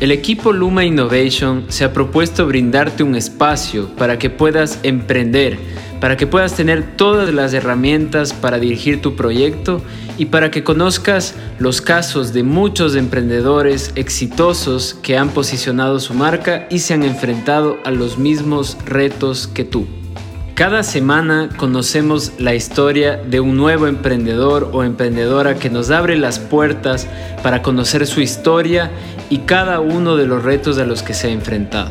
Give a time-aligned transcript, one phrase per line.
[0.00, 5.58] El equipo Luma Innovation se ha propuesto brindarte un espacio para que puedas emprender,
[6.00, 9.82] para que puedas tener todas las herramientas para dirigir tu proyecto
[10.16, 16.68] y para que conozcas los casos de muchos emprendedores exitosos que han posicionado su marca
[16.70, 19.88] y se han enfrentado a los mismos retos que tú.
[20.58, 26.40] Cada semana conocemos la historia de un nuevo emprendedor o emprendedora que nos abre las
[26.40, 27.06] puertas
[27.44, 28.90] para conocer su historia
[29.30, 31.90] y cada uno de los retos a los que se ha enfrentado.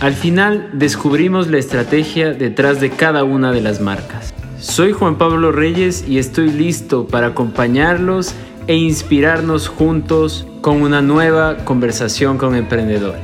[0.00, 4.34] Al final descubrimos la estrategia detrás de cada una de las marcas.
[4.60, 8.34] Soy Juan Pablo Reyes y estoy listo para acompañarlos
[8.66, 13.22] e inspirarnos juntos con una nueva conversación con emprendedores.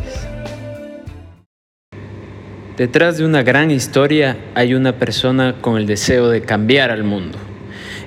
[2.77, 7.39] Detrás de una gran historia hay una persona con el deseo de cambiar al mundo.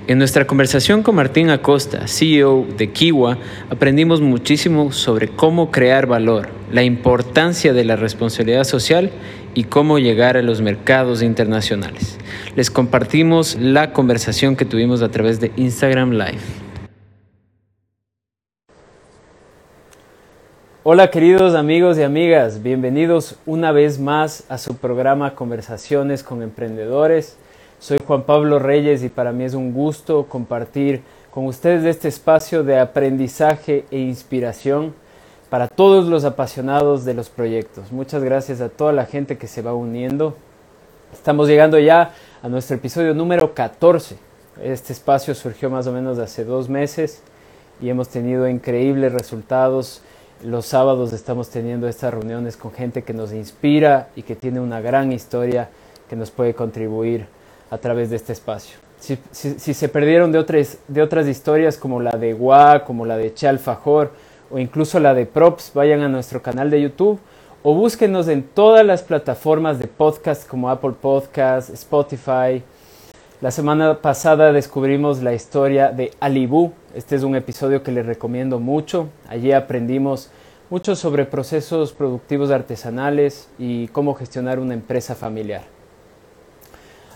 [0.07, 3.39] En nuestra conversación con Martín Acosta, CEO de Kiwa,
[3.71, 9.09] aprendimos muchísimo sobre cómo crear valor, la importancia de la responsabilidad social
[9.55, 12.19] y cómo llegar a los mercados internacionales.
[12.55, 16.37] Les compartimos la conversación que tuvimos a través de Instagram Live.
[20.83, 27.39] Hola queridos amigos y amigas, bienvenidos una vez más a su programa Conversaciones con Emprendedores.
[27.85, 32.63] Soy Juan Pablo Reyes y para mí es un gusto compartir con ustedes este espacio
[32.63, 34.95] de aprendizaje e inspiración
[35.51, 37.91] para todos los apasionados de los proyectos.
[37.91, 40.35] Muchas gracias a toda la gente que se va uniendo.
[41.13, 44.17] Estamos llegando ya a nuestro episodio número 14.
[44.63, 47.21] Este espacio surgió más o menos hace dos meses
[47.79, 50.01] y hemos tenido increíbles resultados
[50.43, 54.81] los sábados estamos teniendo estas reuniones con gente que nos inspira y que tiene una
[54.81, 55.69] gran historia
[56.09, 57.34] que nos puede contribuir
[57.75, 58.77] a través de este espacio.
[58.99, 63.33] Si, se perdieron de otras, de otras historias como la de Gua, como la de
[63.33, 64.11] Che Alfajor
[64.49, 67.19] o incluso la de Props, vayan a nuestro canal de YouTube
[67.61, 72.63] o búsquenos en todas las plataformas de podcast como Apple Podcasts, Spotify.
[73.41, 78.59] La semana pasada descubrimos la historia de Alibu, este es un episodio que les recomiendo
[78.59, 79.09] mucho.
[79.27, 80.31] Allí aprendimos
[80.69, 85.74] mucho sobre procesos productivos artesanales y cómo gestionar una empresa familiar.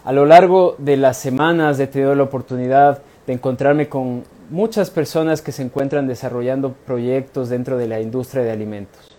[0.09, 5.43] A lo largo de las semanas he tenido la oportunidad de encontrarme con muchas personas
[5.43, 9.15] que se encuentran desarrollando proyectos dentro de la industria de alimentos.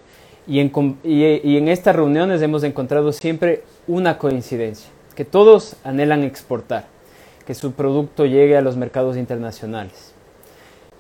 [0.48, 6.86] Y en, estas reuniones hemos encontrado siempre una coincidencia, que todos anhelan exportar,
[7.46, 10.09] que su producto llegue a los mercados internacionales.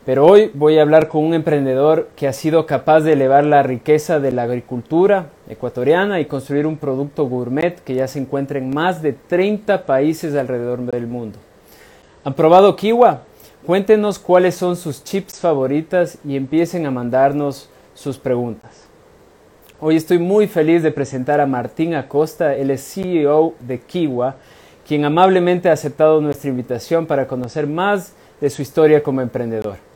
[0.06, 3.62] Pero hoy voy a hablar con un emprendedor que ha sido capaz de elevar la
[3.62, 8.70] riqueza de la agricultura ecuatoriana y construir un producto gourmet que ya se encuentra en
[8.70, 11.38] más de 30 países alrededor del mundo.
[12.24, 13.24] ¿Han probado kiwa?
[13.66, 18.86] Cuéntenos cuáles son sus chips favoritas y empiecen a mandarnos sus preguntas.
[19.80, 24.36] Hoy estoy muy feliz de presentar a Martín Acosta, es CEO de Kiwa,
[24.86, 29.89] quien amablemente ha aceptado nuestra invitación para conocer más de su historia como emprendedor.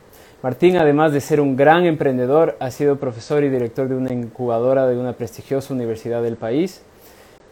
[0.45, 4.85] Martín, además de ser un gran emprendedor, ha sido profesor y director de una incubadora
[4.85, 6.83] de una prestigiosa universidad del país.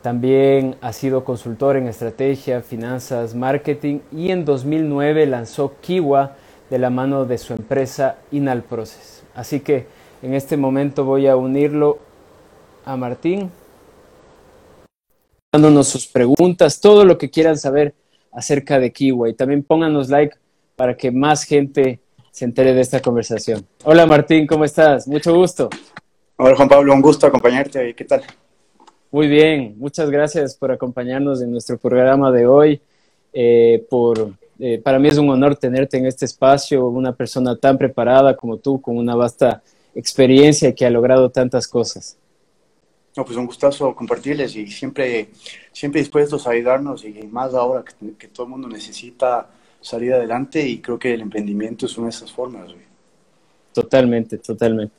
[0.03, 6.35] También ha sido consultor en estrategia, finanzas, marketing y en 2009 lanzó Kiwa
[6.69, 9.23] de la mano de su empresa Inalproces.
[9.33, 9.87] Así que
[10.21, 11.97] en este momento voy a unirlo
[12.85, 13.49] a Martín,
[15.51, 17.95] dándonos sus preguntas, todo lo que quieran saber
[18.31, 20.35] acerca de Kiwa y también pónganos like
[20.75, 22.02] para que más gente
[22.33, 23.63] se entere de esta conversación.
[23.83, 25.07] Hola Martín, ¿cómo estás?
[25.07, 25.69] Mucho gusto.
[26.38, 27.94] Hola Juan Pablo, un gusto acompañarte.
[27.94, 28.23] ¿Qué tal?
[29.11, 32.81] Muy bien, muchas gracias por acompañarnos en nuestro programa de hoy.
[33.33, 37.77] Eh, por, eh, para mí es un honor tenerte en este espacio, una persona tan
[37.77, 39.61] preparada como tú, con una vasta
[39.94, 42.17] experiencia que ha logrado tantas cosas.
[43.15, 45.29] No, pues un gustazo compartirles y siempre,
[45.71, 49.51] siempre dispuestos a ayudarnos y más ahora que, que todo el mundo necesita
[49.83, 52.71] salir adelante y creo que el emprendimiento es una de esas formas.
[53.74, 54.95] Totalmente, totalmente.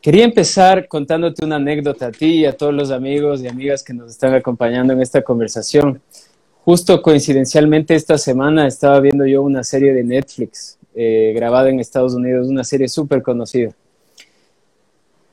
[0.00, 3.94] Quería empezar contándote una anécdota a ti y a todos los amigos y amigas que
[3.94, 6.02] nos están acompañando en esta conversación.
[6.64, 12.14] Justo coincidencialmente esta semana estaba viendo yo una serie de Netflix eh, grabada en Estados
[12.14, 13.72] Unidos, una serie súper conocida.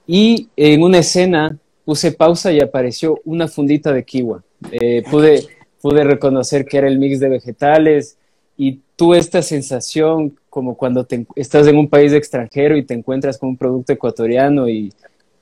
[0.06, 4.44] Y en una escena puse pausa y apareció una fundita de kiwa.
[4.72, 5.48] Eh, pude,
[5.81, 8.19] pude reconocer que era el mix de vegetales,
[8.62, 13.38] y tú esta sensación como cuando te, estás en un país extranjero y te encuentras
[13.38, 14.92] con un producto ecuatoriano y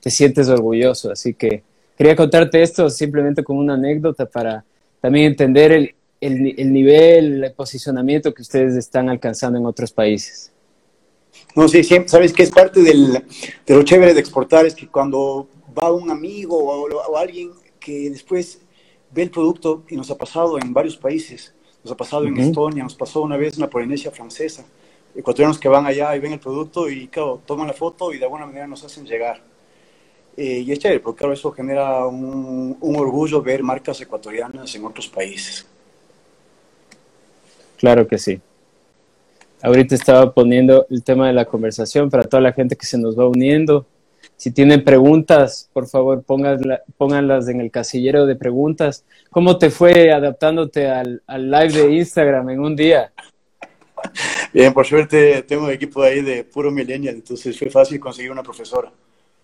[0.00, 1.10] te sientes orgulloso.
[1.10, 1.64] Así que
[1.96, 4.64] quería contarte esto simplemente como una anécdota para
[5.00, 10.52] también entender el, el, el nivel, el posicionamiento que ustedes están alcanzando en otros países.
[11.56, 13.14] No, sí, siempre, sabes que es parte del,
[13.66, 17.50] de lo chévere de exportar, es que cuando va un amigo o, alguien
[17.80, 18.60] que después
[19.10, 22.82] ve el producto, y nos ha pasado en varios países, nos ha pasado en Estonia,
[22.82, 24.64] nos pasó una vez en la Polinesia francesa,
[25.14, 28.24] ecuatorianos que van allá y ven el producto y, claro, toman la foto y de
[28.24, 29.40] alguna manera nos hacen llegar.
[30.36, 34.84] Eh, y es chévere, porque claro, eso genera un, un orgullo ver marcas ecuatorianas en
[34.84, 35.66] otros países.
[37.76, 38.40] Claro que sí.
[39.62, 43.18] Ahorita estaba poniendo el tema de la conversación para toda la gente que se nos
[43.18, 43.84] va uniendo.
[44.38, 49.04] Si tienen preguntas, por favor, pónganlas en el casillero de preguntas.
[49.30, 53.12] ¿Cómo te fue adaptándote al, al live de Instagram en un día?
[54.52, 58.44] Bien, por suerte tengo un equipo ahí de puro millennial, entonces fue fácil conseguir una
[58.44, 58.92] profesora.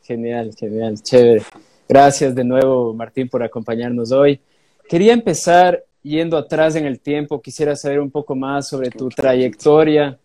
[0.05, 1.43] Genial, genial, chévere.
[1.89, 4.41] Gracias de nuevo, Martín, por acompañarnos hoy.
[4.89, 10.17] Quería empezar yendo atrás en el tiempo, quisiera saber un poco más sobre tu trayectoria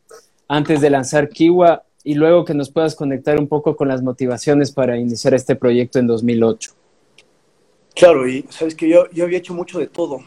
[0.48, 4.72] antes de lanzar Kiwa y luego que nos puedas conectar un poco con las motivaciones
[4.72, 6.72] para iniciar este proyecto en 2008.
[7.96, 10.22] Claro, y sabes que yo, yo había hecho mucho de todo.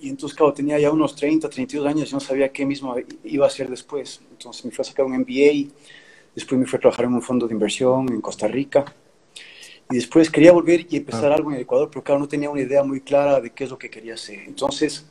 [0.00, 3.44] Y entonces, claro, tenía ya unos 30, 32 años y no sabía qué mismo iba
[3.44, 4.20] a hacer después.
[4.30, 5.70] Entonces me fui a sacar un MBA,
[6.34, 8.84] después me fui a trabajar en un fondo de inversión en Costa Rica.
[9.90, 11.34] Y después quería volver y empezar ah.
[11.34, 13.70] algo en el Ecuador, pero claro, no tenía una idea muy clara de qué es
[13.70, 14.40] lo que quería hacer.
[14.46, 15.06] Entonces,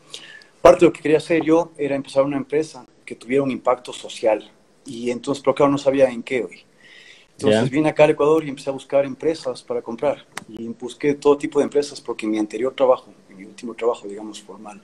[0.61, 3.91] parte de lo que quería hacer yo era empezar una empresa que tuviera un impacto
[3.91, 4.49] social.
[4.87, 6.63] Y entonces, pero claro, no sabía en qué hoy.
[7.37, 10.25] Entonces vine acá al Ecuador y empecé a buscar empresas para comprar.
[10.49, 14.81] Y busqué todo tipo de empresas porque mi anterior trabajo, mi último trabajo, digamos, formal,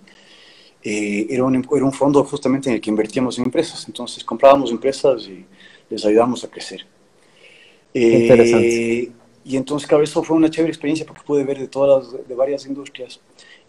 [0.84, 3.86] eh, era, un, era un fondo justamente en el que invertíamos en empresas.
[3.88, 5.46] Entonces comprábamos empresas y
[5.90, 6.86] les ayudábamos a crecer.
[7.94, 9.00] interesante.
[9.00, 9.12] Eh,
[9.46, 12.36] y entonces, claro, eso fue una chévere experiencia porque pude ver de todas las, de
[12.36, 13.20] varias industrias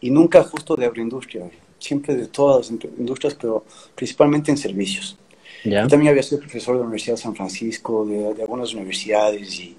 [0.01, 3.65] y nunca justo de agroindustria, siempre de todas las industrias, pero
[3.95, 5.17] principalmente en servicios.
[5.65, 9.77] Yo también había sido profesor de la Universidad de San Francisco, de, algunas universidades y,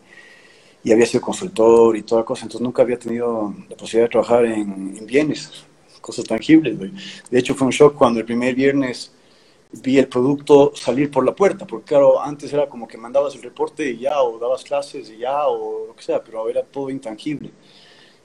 [0.84, 4.46] y, había sido consultor y toda cosa, entonces nunca había tenido la posibilidad de trabajar
[4.46, 5.66] en, en bienes,
[6.02, 6.78] cosas tangibles.
[7.30, 9.12] De hecho, fue un shock cuando el primer viernes
[9.72, 13.44] vi el producto salir por la puerta, porque claro, antes era como que mandabas el
[13.44, 16.64] reporte y ya, o dabas clases y ya, o lo que sea, pero ahora era
[16.64, 17.52] todo intangible.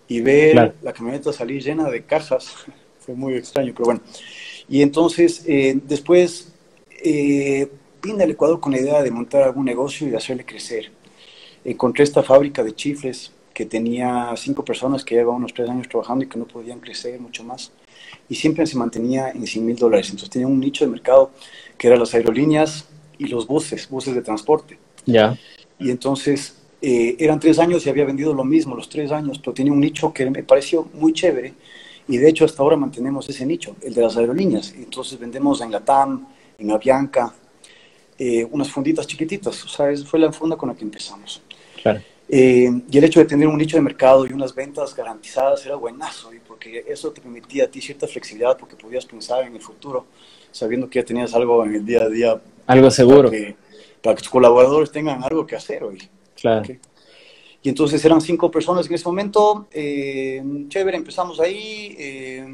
[0.08, 2.52] Y ver la camioneta salir llena de cajas
[3.00, 4.00] fue muy extraño, pero bueno.
[4.68, 6.49] Y entonces, eh, después
[7.02, 7.68] eh,
[8.02, 10.90] vine al Ecuador con la idea de montar algún negocio y de hacerle crecer.
[11.64, 16.24] Encontré esta fábrica de chifles que tenía cinco personas que llevaban unos tres años trabajando
[16.24, 17.72] y que no podían crecer mucho más
[18.28, 20.06] y siempre se mantenía en 100 mil dólares.
[20.06, 21.30] Entonces tenía un nicho de mercado
[21.76, 22.86] que eran las aerolíneas
[23.18, 24.78] y los buses, buses de transporte.
[25.04, 25.36] Ya.
[25.78, 29.52] Y entonces eh, eran tres años y había vendido lo mismo, los tres años, pero
[29.52, 31.54] tenía un nicho que me pareció muy chévere
[32.08, 34.74] y de hecho hasta ahora mantenemos ese nicho, el de las aerolíneas.
[34.76, 36.26] Entonces vendemos en la TAM,
[36.60, 37.34] en Avianca,
[38.18, 41.42] eh, unas funditas chiquititas, o sea, esa fue la funda con la que empezamos.
[41.82, 42.00] Claro.
[42.28, 45.74] Eh, y el hecho de tener un nicho de mercado y unas ventas garantizadas era
[45.74, 50.06] buenazo, porque eso te permitía a ti cierta flexibilidad, porque podías pensar en el futuro,
[50.52, 52.40] sabiendo que ya tenías algo en el día a día.
[52.66, 53.30] Algo seguro.
[53.30, 53.56] Para que,
[54.00, 56.08] para que tus colaboradores tengan algo que hacer hoy.
[56.36, 56.62] Claro.
[57.62, 62.46] Y entonces eran cinco personas en ese momento, eh, chévere, empezamos ahí eh,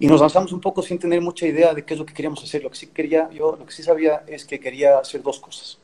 [0.00, 2.42] y nos lanzamos un poco sin tener mucha idea de qué es lo que queríamos
[2.42, 2.62] hacer.
[2.62, 5.78] Lo que sí quería, yo lo que sí sabía es que quería hacer dos cosas.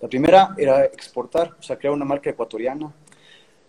[0.00, 2.92] La primera era exportar, o sea, crear una marca ecuatoriana.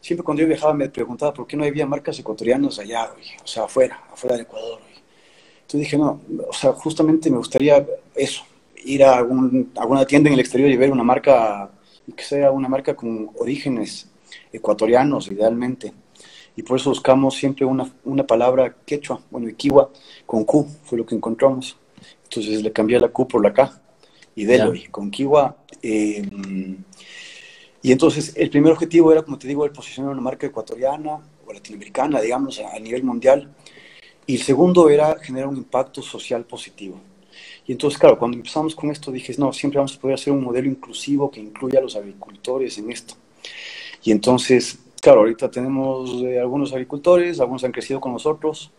[0.02, 3.12] Siempre cuando yo viajaba me preguntaba por qué no había marcas ecuatorianas allá,
[3.44, 4.80] o sea, afuera, afuera del Ecuador.
[5.62, 7.86] Entonces dije, no, o sea, justamente me gustaría
[8.16, 8.44] eso,
[8.86, 11.70] ir a, alguna tienda en el exterior y ver una marca,
[12.16, 14.10] que sea una marca con orígenes
[14.52, 15.94] ecuatorianos, idealmente.
[16.58, 19.90] Y por eso buscamos siempre una, una palabra quechua, bueno, Iquiwa,
[20.26, 21.78] con Q, fue lo que encontramos.
[22.24, 23.82] Entonces le cambié la Q por la K
[24.36, 25.56] y Deloy, con Kiwa.
[25.82, 26.28] Eh,
[27.82, 31.54] y entonces el primer objetivo era, como te digo, el posicionar una marca ecuatoriana o
[31.54, 33.54] latinoamericana, digamos, a, nivel mundial.
[34.26, 37.00] Y el segundo era generar un impacto social positivo.
[37.66, 40.44] Y entonces, claro, cuando empezamos con esto dije, no, siempre vamos a poder hacer un
[40.44, 43.14] modelo inclusivo que incluya a los agricultores en esto.
[44.04, 48.72] Y entonces, claro, ahorita tenemos eh, algunos agricultores, algunos han crecido con nosotros,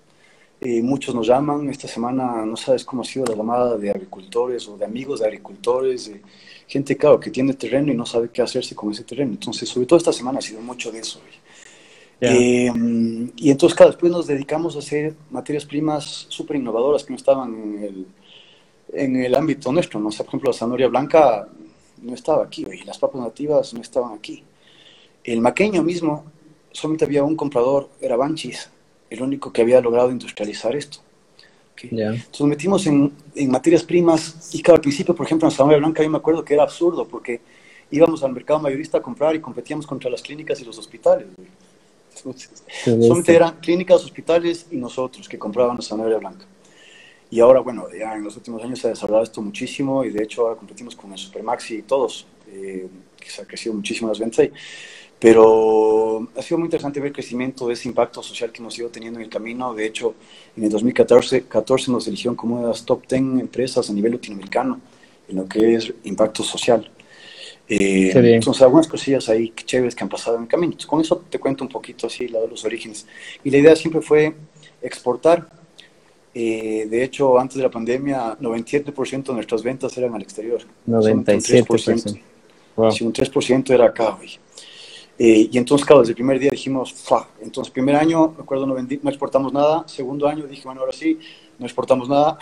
[0.60, 4.68] eh, muchos nos llaman, esta semana no sabes cómo ha sido la llamada de agricultores
[4.68, 6.20] o de amigos de agricultores, de
[6.66, 9.32] gente, claro, que tiene terreno y no sabe qué hacerse con ese terreno.
[9.32, 11.18] Entonces, sobre todo esta semana ha sido mucho de eso.
[12.20, 12.70] Eh,
[13.36, 17.54] y entonces, claro, después nos dedicamos a hacer materias primas súper innovadoras que no estaban
[17.54, 18.06] en el,
[18.92, 19.98] en el ámbito nuestro.
[19.98, 20.10] ¿no?
[20.10, 21.48] por ejemplo, la zanahoria blanca
[22.02, 24.44] no estaba aquí, y las papas nativas no estaban aquí.
[25.24, 26.24] El maqueño mismo,
[26.72, 28.70] solamente había un comprador, era Banchis,
[29.10, 30.98] el único que había logrado industrializar esto.
[31.80, 35.78] Entonces nos metimos en, en, materias primas y cada al principio, por ejemplo, en Zanahoria
[35.78, 37.40] Blanca yo me acuerdo que era absurdo porque
[37.90, 41.26] íbamos al mercado mayorista a comprar y competíamos contra las clínicas y los hospitales.
[42.84, 46.46] solamente eran clínicas, hospitales y nosotros que compraban Zanahoria Blanca.
[47.30, 50.22] Y ahora, bueno, ya en los últimos años se ha desarrollado esto muchísimo y de
[50.24, 52.88] hecho ahora competimos con el Supermaxi y todos, eh,
[53.20, 54.48] que se ha crecido muchísimo las ventas.
[55.18, 58.88] Pero ha sido muy interesante ver el crecimiento de ese impacto social que hemos ido
[58.88, 59.74] teniendo en el camino.
[59.74, 60.14] De hecho,
[60.56, 64.12] en el 2014 14 nos eligieron como una de las top 10 empresas a nivel
[64.12, 64.80] latinoamericano
[65.28, 66.88] en lo que es impacto social.
[67.68, 70.74] Eh, entonces, algunas cosillas ahí chéveres que han pasado en el camino.
[70.86, 73.06] con eso te cuento un poquito así la de los orígenes.
[73.44, 74.34] Y la idea siempre fue
[74.80, 75.48] exportar.
[76.32, 80.62] Eh, de hecho, antes de la pandemia, 97% de nuestras ventas eran al exterior.
[80.86, 82.20] 97%.
[82.76, 82.92] Wow.
[82.92, 84.38] Si un 3% era acá, hoy.
[85.18, 87.28] Eh, y entonces, claro, desde el primer día dijimos, fa.
[87.42, 89.84] Entonces, primer año, me acuerdo, no, vendí, no exportamos nada.
[89.88, 91.18] Segundo año dije, bueno, ahora sí,
[91.58, 92.38] no exportamos nada.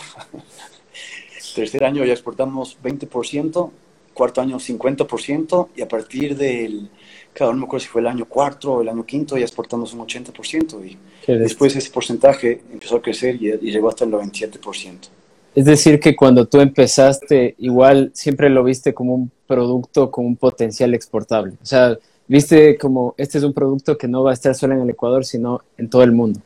[1.54, 3.70] Tercer año ya exportamos 20%.
[4.12, 5.68] Cuarto año 50%.
[5.74, 6.90] Y a partir del,
[7.32, 9.94] claro, no me acuerdo si fue el año cuarto o el año quinto, ya exportamos
[9.94, 10.86] un 80%.
[10.86, 10.98] Y
[11.32, 15.08] después ese porcentaje empezó a crecer y, y llegó hasta el 97%.
[15.54, 20.36] Es decir, que cuando tú empezaste, igual siempre lo viste como un producto con un
[20.36, 21.54] potencial exportable.
[21.62, 21.96] O sea,
[22.28, 25.24] viste como este es un producto que no va a estar solo en el Ecuador,
[25.24, 26.40] sino en todo el mundo.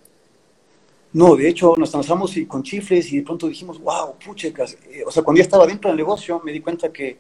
[1.13, 4.77] No, de hecho nos lanzamos con chifles y de pronto dijimos, wow, puchecas.
[4.91, 7.19] Eh, o sea, cuando ya estaba dentro del negocio me di cuenta que,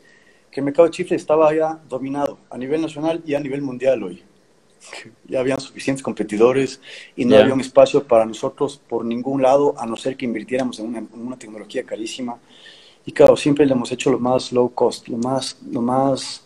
[0.50, 4.02] que el mercado de chifles estaba ya dominado a nivel nacional y a nivel mundial
[4.02, 4.22] hoy.
[5.26, 6.80] Ya habían suficientes competidores
[7.14, 10.78] y no había un espacio para nosotros por ningún lado, a no ser que invirtiéramos
[10.78, 12.38] en una, en una, tecnología carísima.
[13.04, 16.44] Y claro, siempre le hemos hecho lo más low cost, lo más, lo más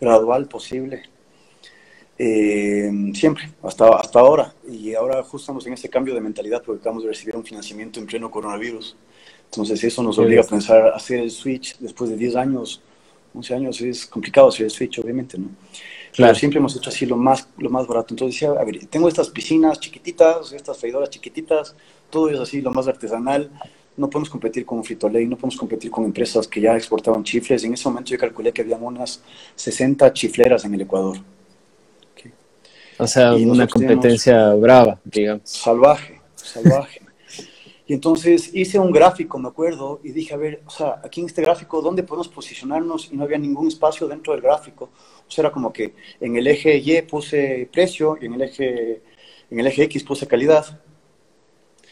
[0.00, 1.13] gradual posible
[2.18, 4.54] eh, siempre, hasta, hasta ahora.
[4.68, 8.00] Y ahora justo estamos en este cambio de mentalidad porque acabamos de recibir un financiamiento
[8.00, 8.96] en pleno coronavirus.
[9.46, 12.82] Entonces eso nos obliga a pensar hacer el switch después de 10 años,
[13.34, 15.48] 11 años, es complicado hacer el switch, obviamente, ¿no?
[16.12, 16.30] Claro.
[16.30, 18.14] Pero siempre hemos hecho así lo más, lo más barato.
[18.14, 21.74] Entonces decía, a ver, tengo estas piscinas chiquititas, estas freidoras chiquititas,
[22.10, 23.50] todo es así, lo más artesanal.
[23.96, 27.64] No podemos competir con Frito Lay, no podemos competir con empresas que ya exportaban chifles.
[27.64, 29.22] En ese momento yo calculé que había unas
[29.56, 31.18] 60 chifleras en el Ecuador.
[32.98, 35.48] O sea, una competencia brava, digamos.
[35.50, 37.00] Salvaje, salvaje.
[37.86, 41.26] y entonces hice un gráfico, me acuerdo, y dije, a ver, o sea, aquí en
[41.26, 43.10] este gráfico, ¿dónde podemos posicionarnos?
[43.12, 44.90] Y no había ningún espacio dentro del gráfico.
[45.26, 49.02] O sea, era como que en el eje Y puse precio y en el eje,
[49.50, 50.80] en el eje X puse calidad.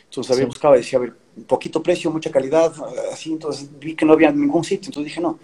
[0.04, 1.14] Entonces había buscado, decía, a ver,
[1.47, 2.73] poquito precio, mucha calidad,
[3.11, 4.88] así, entonces vi que no había ningún sitio.
[4.88, 5.38] Entonces dije, no,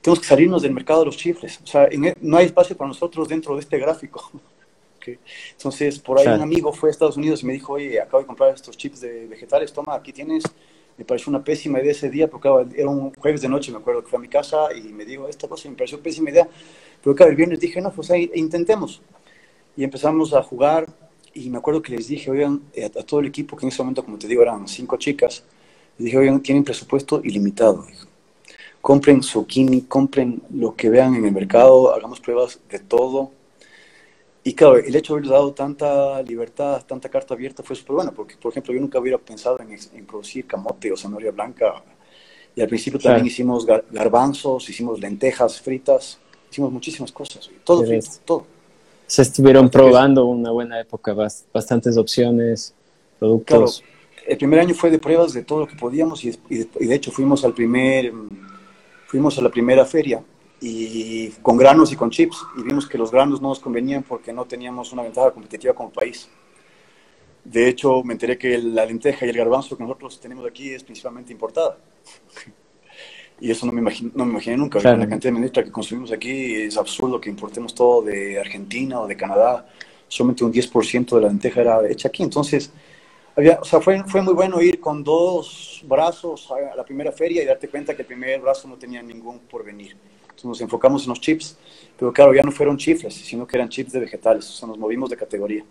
[0.00, 1.60] tenemos que salirnos del mercado de los chifres.
[1.62, 4.30] O sea, e, no hay espacio para nosotros dentro de este gráfico.
[5.52, 8.26] Entonces, por ahí un amigo fue a Estados Unidos y me dijo, oye, acabo de
[8.26, 10.44] comprar estos chips de vegetales, toma, aquí tienes.
[10.96, 14.02] Me pareció una pésima idea ese día, porque era un jueves de noche, me acuerdo
[14.02, 16.46] que fue a mi casa y me dijo, esta cosa me pareció pésima idea.
[17.02, 19.00] Pero claro, el viernes dije, no, pues ahí intentemos.
[19.76, 20.86] Y empezamos a jugar
[21.34, 23.82] y me acuerdo que les dije, oigan, eh, a, todo el equipo, que en ese
[23.82, 25.42] momento, como te digo, eran cinco chicas,
[25.98, 27.86] les dije, oigan, tienen presupuesto ilimitado.
[28.82, 33.30] Compren zucchini, compren lo que vean en el mercado, hagamos pruebas de todo
[34.44, 38.12] y claro, el hecho de haber dado tanta libertad, tanta carta abierta fue súper bueno,
[38.12, 41.82] porque, por ejemplo, yo nunca hubiera pensado en, producir camote o zanahoria blanca.
[42.54, 46.18] Y al principio también hicimos garbanzos, hicimos lentejas fritas,
[46.50, 48.46] hicimos muchísimas cosas, todo frito, todo.
[49.06, 52.74] Se estuvieron probando una buena época, bastantes opciones,
[53.18, 53.80] productos.
[53.80, 56.94] Claro, el primer año fue de pruebas de todo lo que podíamos y, y de
[56.94, 58.12] hecho fuimos al primer,
[59.06, 60.22] fuimos a la primera feria
[60.64, 64.32] y con granos y con chips y vimos que los granos no nos convenían porque
[64.32, 66.28] no teníamos una ventaja competitiva como país.
[67.44, 70.84] De hecho, me enteré que la lenteja y el garbanzo que nosotros tenemos aquí es
[70.84, 71.76] principalmente importada.
[73.40, 73.82] Y eso no me,
[74.14, 74.78] no me imaginé nunca.
[74.78, 79.08] La cantidad de menestra que consumimos aquí es absurdo que importemos todo de Argentina o
[79.08, 79.66] de Canadá.
[80.06, 82.22] Solamente un 10% de la lenteja era hecha aquí.
[82.22, 82.70] Entonces,
[83.34, 87.42] había, o sea, fue, fue muy bueno ir con dos brazos a la primera feria
[87.42, 89.96] y darte cuenta que el primer brazo no tenía ningún porvenir
[90.44, 91.56] nos enfocamos en los chips,
[91.98, 94.78] pero claro, ya no fueron chifles, sino que eran chips de vegetales, o sea, nos
[94.78, 95.64] movimos de categoría.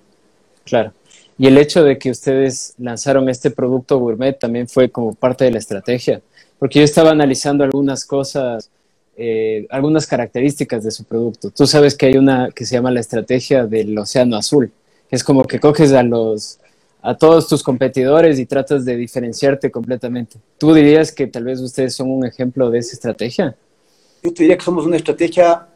[0.63, 0.93] Claro.
[1.37, 5.51] Y el hecho de que ustedes lanzaron este producto gourmet también fue como parte de
[5.51, 6.21] la estrategia,
[6.59, 8.69] porque yo estaba analizando algunas cosas,
[9.17, 11.49] eh, algunas características de su producto.
[11.49, 14.71] Tú sabes que hay una que se llama la estrategia del océano azul,
[15.09, 16.59] que es como que coges a los
[17.01, 20.37] a todos tus competidores y tratas de diferenciarte completamente.
[20.57, 23.55] ¿Tú dirías que tal vez ustedes son un ejemplo de esa estrategia?
[24.23, 25.67] Yo te diría que somos una estrategia,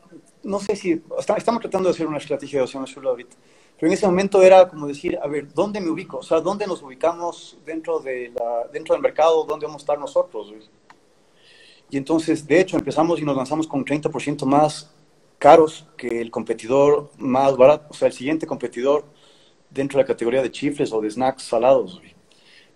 [0.43, 1.01] no sé si,
[1.37, 3.35] estamos tratando de hacer una estrategia de Océano Azul ahorita,
[3.77, 6.17] Pero en ese momento era como decir, a ver, ¿dónde me ubico?
[6.17, 9.45] O sea, ¿dónde nos ubicamos dentro, de la, dentro del mercado?
[9.45, 10.53] ¿Dónde vamos a estar nosotros?
[11.89, 14.91] Y entonces, de hecho, empezamos y nos lanzamos con 30% más
[15.39, 19.05] caros que el competidor más barato, o sea, el siguiente competidor
[19.69, 22.01] dentro de la categoría de chifles o de snacks salados,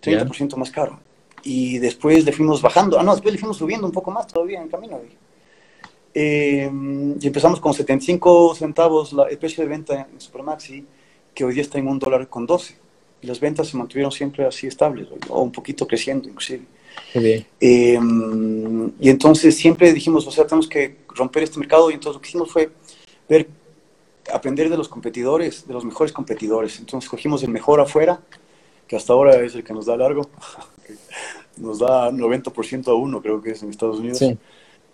[0.01, 0.99] 30% más caro.
[1.43, 4.57] Y después le fuimos bajando, ah, no, después le fuimos subiendo un poco más todavía
[4.57, 4.99] en el camino.
[6.21, 6.69] Eh,
[7.21, 10.85] y empezamos con 75 centavos la, el precio de venta en Supermaxi,
[11.33, 12.75] que hoy día está en un dólar con 12.
[13.21, 16.63] Y las ventas se mantuvieron siempre así estables, o un poquito creciendo inclusive.
[17.61, 17.97] Eh,
[18.99, 22.27] y entonces siempre dijimos, o sea, tenemos que romper este mercado y entonces lo que
[22.27, 22.69] hicimos fue
[23.29, 23.47] ver,
[24.33, 26.79] aprender de los competidores, de los mejores competidores.
[26.79, 28.19] Entonces cogimos el mejor afuera,
[28.87, 30.29] que hasta ahora es el que nos da largo,
[31.55, 34.21] nos da 90% a uno, creo que es en Estados Unidos.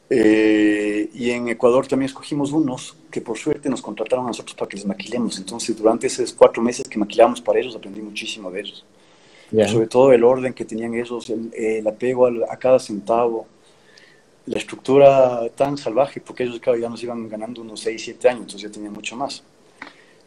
[0.09, 4.69] Eh, y en Ecuador también escogimos unos que por suerte nos contrataron a nosotros para
[4.69, 5.38] que les maquilemos.
[5.38, 8.85] Entonces durante esos cuatro meses que maquilamos para ellos aprendí muchísimo de ellos.
[9.67, 13.47] Sobre todo el orden que tenían ellos, el, apego a, cada centavo,
[14.47, 18.41] la estructura tan salvaje, porque ellos claro, ya nos iban ganando unos 6, 7 años,
[18.41, 19.43] entonces ya tenían mucho más.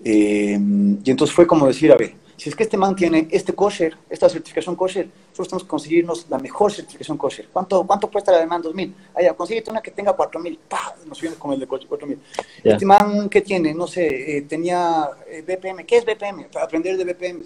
[0.04, 0.56] Eh,
[1.04, 3.96] y entonces fue como decir, a ver, si es que este man tiene este kosher,
[4.08, 7.48] esta certificación kosher, nosotros tenemos que conseguirnos la mejor certificación kosher.
[7.52, 8.62] ¿Cuánto, cuánto cuesta la de man?
[8.62, 8.94] 2.000.
[9.12, 10.56] Allá, consíguete una que tenga 4.000.
[10.68, 10.94] ¡Pah!
[11.04, 12.16] Nos viene con el de 4.000.
[12.62, 13.74] Este man, ¿qué tiene?
[13.74, 15.84] No sé, eh, tenía eh, BPM.
[15.84, 16.44] ¿Qué es BPM?
[16.44, 17.42] Para aprender de BPM.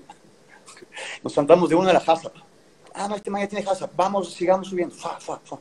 [1.25, 2.30] Nos saltamos de una a la casa.
[2.92, 3.88] Ah, no, este man ya tiene casa.
[3.96, 4.94] Vamos, sigamos subiendo.
[4.94, 5.58] Fa, fa, fa.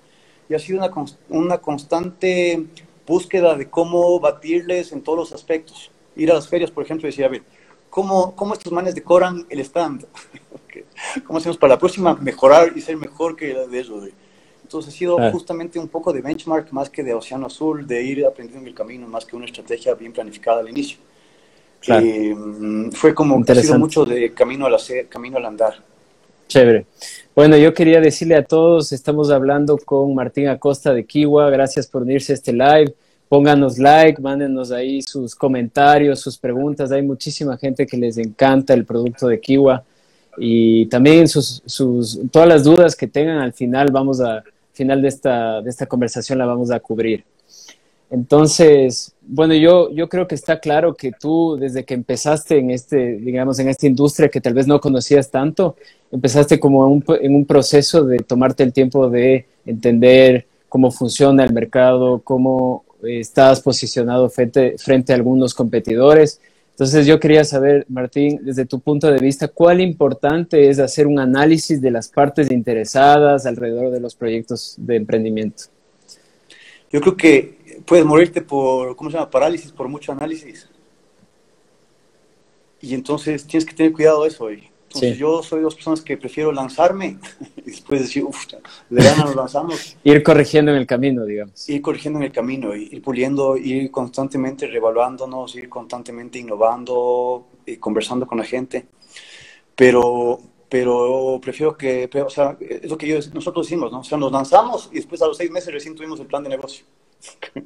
[0.50, 0.92] Y ha sido una,
[1.30, 2.66] una constante
[3.08, 5.90] búsqueda de cómo batirles en todos los aspectos.
[6.18, 7.44] Ir a las ferias, por ejemplo, y decir, a ver,
[7.92, 10.08] cómo, cómo estos manes decoran el stand.
[11.28, 14.10] ¿Cómo hacemos para la próxima mejorar y ser mejor que la de ellos?
[14.64, 18.26] Entonces ha sido justamente un poco de benchmark más que de océano azul, de ir
[18.26, 20.98] aprendiendo en el camino más que una estrategia bien planificada al inicio.
[21.88, 22.36] Eh,
[22.94, 25.76] fue como ha sido mucho de camino al hacer, camino al andar.
[26.48, 26.86] Chévere.
[27.36, 32.04] Bueno, yo quería decirle a todos, estamos hablando con Martín Acosta de Kiwa, gracias por
[32.04, 32.94] unirse a este live
[33.32, 36.92] pónganos like, mándenos ahí sus comentarios, sus preguntas.
[36.92, 39.86] Hay muchísima gente que les encanta el producto de Kiwa
[40.38, 45.08] y también sus, sus, todas las dudas que tengan al final vamos a final de
[45.08, 47.24] esta, de esta conversación la vamos a cubrir.
[48.10, 53.14] Entonces, bueno, yo, yo creo que está claro que tú desde que empezaste en este,
[53.14, 55.78] digamos, en esta industria que tal vez no conocías tanto,
[56.12, 62.20] empezaste como en un proceso de tomarte el tiempo de entender cómo funciona el mercado,
[62.26, 66.40] cómo estás posicionado frente, frente a algunos competidores.
[66.72, 71.20] Entonces yo quería saber, Martín, desde tu punto de vista, ¿cuál importante es hacer un
[71.20, 75.66] análisis de las partes interesadas alrededor de los proyectos de emprendimiento?
[76.92, 79.30] Yo creo que puedes morirte por, ¿cómo se llama?
[79.30, 80.68] Parálisis, por mucho análisis.
[82.82, 84.46] Y entonces tienes que tener cuidado de eso.
[84.46, 84.71] hoy.
[84.94, 87.18] Entonces yo soy las personas que prefiero lanzarme
[87.58, 88.46] y después decir, uff,
[88.90, 89.96] de gana nos lanzamos.
[90.04, 91.70] ir corrigiendo en el camino, digamos.
[91.70, 98.26] Ir corrigiendo en el camino, ir puliendo, ir constantemente revaluándonos, ir constantemente innovando, y conversando
[98.28, 98.86] con la gente.
[99.76, 104.00] Pero, pero prefiero que, o sea, es lo que yo, nosotros decimos, ¿no?
[104.00, 106.50] O sea, nos lanzamos y después a los seis meses recién tuvimos el plan de
[106.50, 106.86] negocio.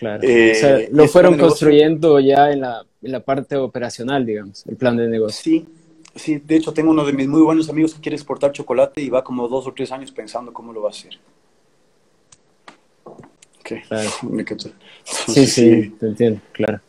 [0.00, 0.24] Claro.
[0.24, 4.76] Eh, o sea, lo fueron construyendo ya en la, en la parte operacional, digamos, el
[4.76, 5.40] plan de negocio.
[5.40, 5.66] Sí,
[6.16, 9.10] Sí, de hecho tengo uno de mis muy buenos amigos que quiere exportar chocolate y
[9.10, 11.18] va como dos o tres años pensando cómo lo va a hacer.
[13.60, 13.82] Okay.
[15.04, 16.80] sí, sí, te entiendo, claro.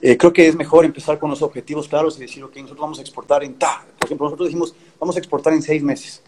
[0.00, 2.98] Eh, creo que es mejor empezar con los objetivos claros y decir, ok, nosotros vamos
[2.98, 3.84] a exportar en ta.
[3.98, 6.22] Por ejemplo, nosotros dijimos, vamos a exportar en seis meses.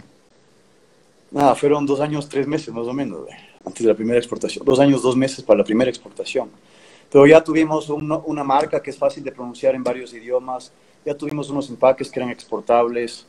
[1.30, 3.26] Nada, fueron dos años, tres meses más o menos,
[3.64, 4.64] antes de la primera exportación.
[4.64, 6.48] Dos años, dos meses para la primera exportación.
[7.10, 10.72] Pero ya tuvimos una marca que es fácil de pronunciar en varios idiomas,
[11.06, 13.24] ya tuvimos unos empaques que eran exportables,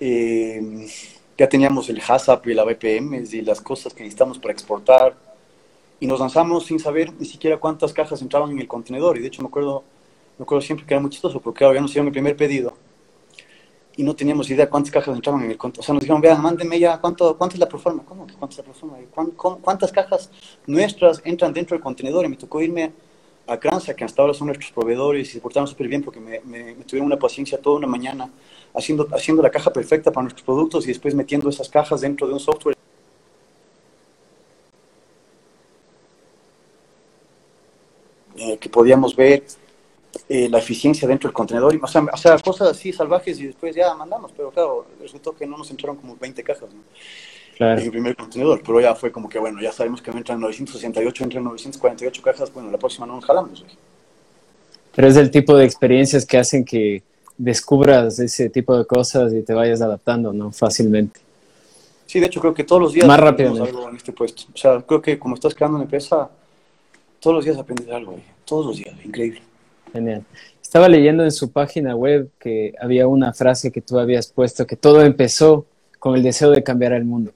[0.00, 0.88] eh,
[1.36, 5.14] ya teníamos el HACCP y la BPM y las cosas que necesitamos para exportar,
[6.00, 9.28] y nos lanzamos sin saber ni siquiera cuántas cajas entraban en el contenedor, y de
[9.28, 9.84] hecho me acuerdo,
[10.38, 12.72] me acuerdo siempre que era muy chistoso, porque claro, ya nos hicieron mi primer pedido,
[13.96, 16.40] y no teníamos idea cuántas cajas entraban en el contenedor, o sea, nos dijeron, vean,
[16.40, 18.02] mándenme ya, ¿cuánto, cuánto es la proforma?
[18.04, 18.96] ¿Cómo cuánto es la proforma?
[19.60, 20.30] ¿Cuántas cajas
[20.66, 22.24] nuestras entran dentro del contenedor?
[22.24, 22.92] Y me tocó irme
[23.46, 26.40] a Kranza, que hasta ahora son nuestros proveedores y se portaron súper bien porque me,
[26.40, 28.30] me, tuvieron una paciencia toda una mañana
[28.74, 32.32] haciendo, haciendo la caja perfecta para nuestros productos y después metiendo esas cajas dentro de
[32.32, 32.76] un software.
[38.36, 39.44] Eh, que podíamos ver
[40.28, 43.74] eh, la eficiencia dentro del contenedor, o sea, o sea, cosas así salvajes y después
[43.74, 46.72] ya mandamos, pero claro, resultó que no nos entraron como 20 cajas.
[46.72, 46.82] ¿no?
[47.58, 51.24] En el primer contenedor, pero ya fue como que, bueno, ya sabemos que entran 968,
[51.24, 53.64] entran 948 cajas, bueno, la próxima no nos jalamos.
[54.94, 57.02] Pero es el tipo de experiencias que hacen que
[57.36, 60.52] descubras ese tipo de cosas y te vayas adaptando, ¿no?
[60.52, 61.20] Fácilmente.
[62.06, 63.68] Sí, de hecho creo que todos los días Más rápidamente.
[63.68, 64.44] algo en este puesto.
[64.52, 66.30] O sea, creo que como estás creando una empresa,
[67.18, 69.42] todos los días aprendes algo, todos los días, increíble.
[69.92, 70.24] Genial.
[70.62, 74.76] Estaba leyendo en su página web que había una frase que tú habías puesto, que
[74.76, 75.66] todo empezó
[75.98, 77.32] con el deseo de cambiar el mundo.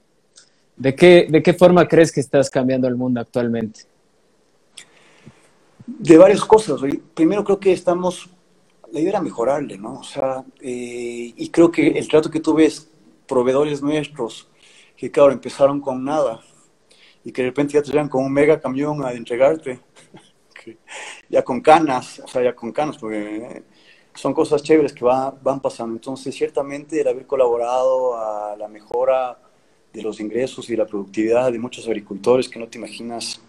[0.79, 3.81] ¿De qué, de qué forma crees que estás cambiando el mundo actualmente?
[5.85, 6.79] De varias cosas.
[7.13, 8.29] Primero creo que estamos,
[8.89, 9.99] la idea era mejorarle, ¿no?
[9.99, 12.89] O sea, eh, y creo que el trato que tú ves,
[13.27, 14.47] proveedores nuestros,
[14.95, 16.39] que claro, empezaron con nada
[17.25, 19.81] y que de repente ya te llegan con un mega camión a entregarte,
[21.29, 23.63] ya con canas, o sea, ya con canas, porque
[24.13, 25.95] son cosas chéveres que van pasando.
[25.95, 29.37] Entonces, ciertamente el haber colaborado a la mejora
[29.93, 33.41] de los ingresos y la productividad de muchos agricultores que no te imaginas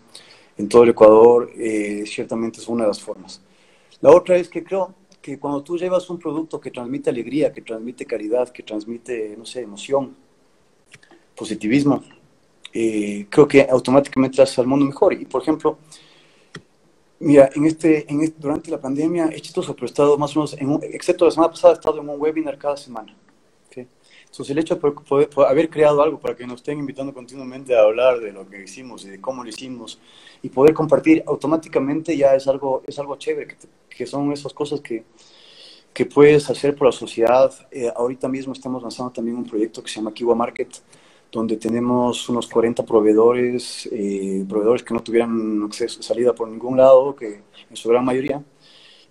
[0.56, 3.40] en todo el Ecuador, eh, ciertamente es una de las formas.
[4.00, 7.62] La otra es que creo que cuando tú llevas un producto que transmite alegría, que
[7.62, 10.16] transmite caridad, que transmite, no sé, emoción,
[11.36, 12.02] positivismo,
[12.72, 15.12] eh, creo que automáticamente haces al mundo mejor.
[15.14, 15.78] Y por ejemplo,
[17.18, 20.54] mira, en este, en durante la pandemia he chistoso, pero he estado más o menos,
[20.54, 23.14] en excepto la semana pasada, he estado en un webinar cada semana.
[24.30, 27.82] Entonces el hecho de poder, haber creado algo para que nos estén invitando continuamente a
[27.82, 29.98] hablar de lo que hicimos y de cómo lo hicimos
[30.40, 33.56] y poder compartir automáticamente ya es algo, es algo chévere, que,
[33.88, 35.04] que son esas cosas que,
[35.92, 37.52] que puedes hacer por la sociedad.
[37.70, 40.68] Eh, ahorita mismo estamos lanzando también un proyecto que se llama Kiwa Market,
[41.32, 47.14] donde tenemos unos 40 proveedores, eh, proveedores que no tuvieran acceso, salida por ningún lado,
[47.14, 48.42] que en su gran mayoría.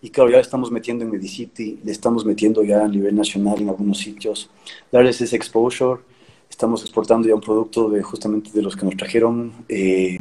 [0.01, 3.61] Y claro, ya le estamos metiendo en Medicity, le estamos metiendo ya a nivel nacional
[3.61, 4.49] en algunos sitios,
[4.91, 6.01] darles ese exposure.
[6.49, 9.53] Estamos exportando ya un producto de justamente de los que nos trajeron.
[9.67, 10.17] Eh,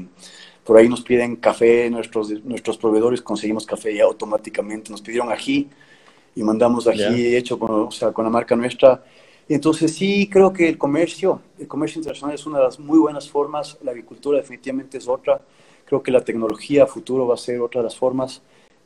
[0.64, 4.90] por ahí nos piden café, nuestros, nuestros proveedores conseguimos café ya automáticamente.
[4.90, 5.68] Nos pidieron ají
[6.34, 9.02] y mandamos ají hecho con, o sea, con la marca nuestra
[9.48, 13.30] entonces sí creo que el comercio, el comercio internacional es una de las muy buenas
[13.30, 15.40] formas, la agricultura definitivamente es otra,
[15.86, 18.42] creo que la tecnología a futuro va a ser otra de las formas.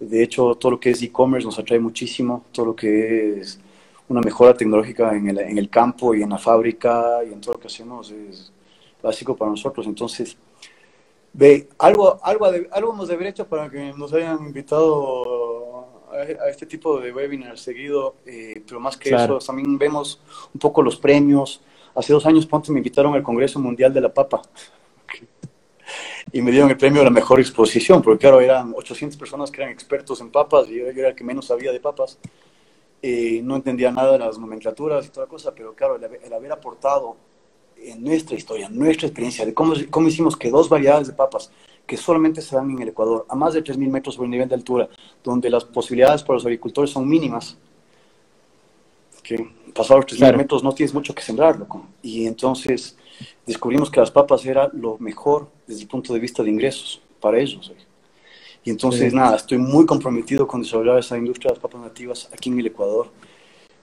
[0.08, 3.60] De hecho, todo lo que es e-commerce nos atrae muchísimo, todo lo que es
[4.08, 7.54] una mejora tecnológica en el, en el campo y en la fábrica y en todo
[7.54, 8.52] lo que hacemos es
[9.00, 9.86] básico para nosotros.
[9.86, 10.36] Entonces,
[11.32, 16.66] ve, algo, algo, algo hemos de haber hecho para que nos hayan invitado a, este
[16.66, 20.20] tipo de webinars seguido, eh, pero más que eso, también vemos
[20.52, 21.60] un poco los premios.
[21.94, 24.42] Hace dos años, Ponte, me invitaron al Congreso Mundial de la Papa
[26.32, 29.60] y me dieron el premio a la mejor exposición, porque claro, eran 800 personas que
[29.60, 32.18] eran expertos en papas y yo era el que menos sabía de papas.
[33.02, 37.16] Eh, no entendía nada de las nomenclaturas y toda cosa, pero claro, el, haber aportado
[37.76, 41.50] en nuestra historia, nuestra experiencia de cómo, cómo hicimos que dos variedades de papas
[41.86, 44.48] que solamente se dan en el Ecuador, a más de 3.000 metros sobre el nivel
[44.48, 44.88] de altura,
[45.22, 47.58] donde las posibilidades para los agricultores son mínimas,
[49.22, 51.84] que pasados los 3.000 metros no tienes mucho que sembrar, loco.
[52.00, 52.96] Y entonces
[53.46, 57.38] descubrimos que las papas era lo mejor desde el punto de vista de ingresos para
[57.38, 57.72] ellos.
[58.64, 62.48] Y entonces, nada, estoy muy comprometido con desarrollar esa industria de las papas nativas aquí
[62.48, 63.08] en el Ecuador.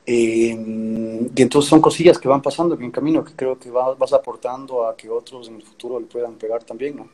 [0.05, 3.97] Eh, y entonces son cosillas que van pasando en el camino que creo que vas,
[3.97, 7.09] vas aportando a que otros en el futuro le puedan pegar también, ¿no?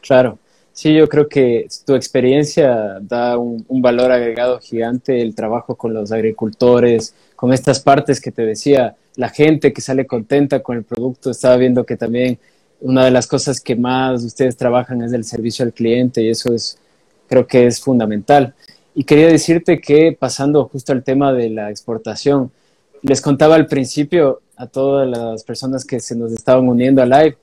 [0.00, 0.38] Claro,
[0.78, 6.12] sí, yo creo que tu experiencia da un, valor agregado gigante, el trabajo con los
[6.12, 11.32] agricultores, con estas partes que te decía, la gente que sale contenta con el producto,
[11.32, 12.38] estaba viendo que también
[12.80, 16.54] una de las cosas que más ustedes trabajan es el servicio al cliente y eso
[16.54, 16.78] es,
[17.28, 18.54] creo que es fundamental.
[18.94, 22.52] Y quería decirte que pasando justo al tema de la exportación,
[23.02, 27.36] les contaba al principio a todas las personas que se nos estaban uniendo a live,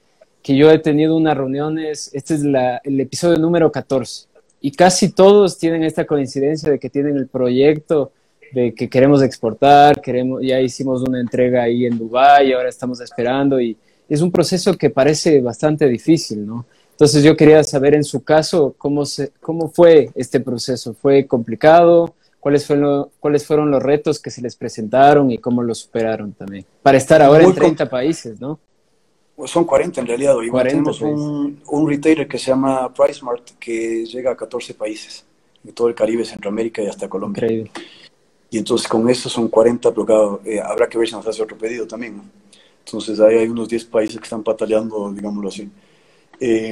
[0.45, 4.27] que yo he tenido unas reuniones, este es el episodio número 14,
[4.61, 8.11] y casi todos tienen esta coincidencia de que tienen el proyecto
[8.51, 13.59] de que queremos exportar, queremos, ya hicimos una entrega ahí en Dubái, ahora estamos esperando,
[13.59, 13.75] y
[14.07, 16.67] es un proceso que parece bastante difícil, ¿no?
[16.91, 22.13] Entonces yo quería saber en su caso cómo, se, cómo fue este proceso, ¿fue complicado?
[22.39, 26.65] ¿Cuáles fueron, ¿Cuáles fueron los retos que se les presentaron y cómo los superaron también?
[26.83, 28.59] Para estar ahora en 30 países, ¿no?
[29.45, 30.39] Son 40 en realidad.
[30.41, 35.25] Igual tenemos un, un, retailer que se llama PriceMart que llega a 14 países,
[35.61, 37.43] de todo el Caribe, Centroamérica y hasta Colombia.
[37.43, 37.71] Increíble.
[38.49, 41.43] Y entonces con eso son 40, pero claro, eh, habrá que ver si nos hace
[41.43, 42.21] otro pedido también.
[42.85, 45.69] Entonces ahí hay unos 10 países que están pataleando, digámoslo así.
[46.39, 46.71] Eh,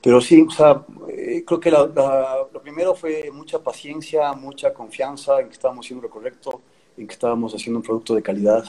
[0.00, 5.48] pero sí, o sea, eh, creo que lo primero fue mucha paciencia, mucha confianza en
[5.48, 6.60] que estábamos haciendo lo correcto,
[6.96, 8.64] en que estábamos haciendo un producto de calidad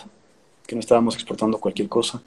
[0.69, 2.21] que no estábamos exportando cualquier cosa.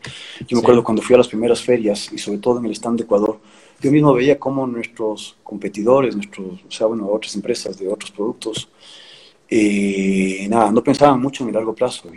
[0.49, 2.99] Yo me acuerdo cuando fui a las primeras ferias y sobre todo en el stand
[2.99, 3.39] de Ecuador,
[3.81, 8.69] yo mismo veía cómo nuestros competidores, nuestros, o sea, bueno, otras empresas de otros productos,
[9.49, 12.11] eh, nada, no pensaban mucho en el largo plazo.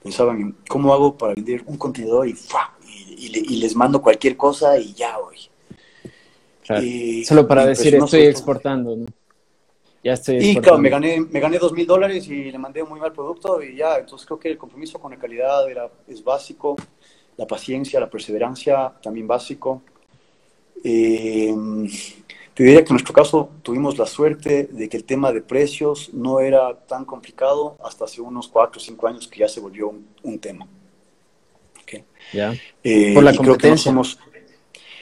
[0.00, 2.36] Pensaban en cómo hago para vender un contenedor y,
[3.18, 7.24] y, les mando cualquier cosa y ya, hoy.
[7.24, 9.06] Solo para decir, estoy exportando, ¿no?
[10.02, 12.88] Ya estoy y claro, me gané, me gané dos mil dólares y le mandé un
[12.88, 16.24] muy mal producto y ya, entonces creo que el compromiso con la calidad era, es
[16.24, 16.76] básico,
[17.36, 19.82] la paciencia, la perseverancia también básico.
[20.82, 21.54] Eh,
[22.54, 26.10] te diría que en nuestro caso tuvimos la suerte de que el tema de precios
[26.14, 29.94] no era tan complicado hasta hace unos cuatro o cinco años que ya se volvió
[30.22, 30.66] un, tema.
[32.32, 32.54] Ya.
[32.84, 33.92] Eh, Por la competencia.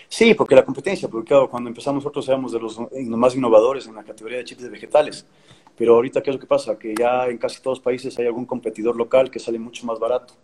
[0.09, 3.95] Sí, porque la competencia, porque claro, cuando empezamos nosotros éramos de los más innovadores en
[3.95, 5.27] la categoría de chips de vegetales.
[5.77, 6.77] Pero ahorita, ¿qué es lo que pasa?
[6.77, 9.99] Que ya en casi todos los países hay algún competidor local que sale mucho más
[10.01, 10.35] barato.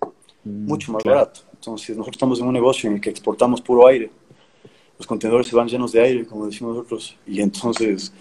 [0.45, 1.41] Mm, mucho más barato.
[1.55, 4.11] Entonces, nosotros estamos en un negocio en el que exportamos puro aire.
[4.97, 7.17] Los contenedores se van llenos de aire, como decimos nosotros.
[7.27, 8.13] Y entonces,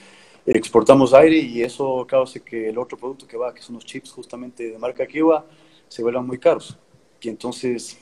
[0.46, 4.12] exportamos aire y eso causa que el otro producto que va, que son los chips
[4.12, 5.46] justamente de marca Kiwa,
[5.88, 6.78] se vuelvan muy caros.
[7.22, 8.00] Y entonces,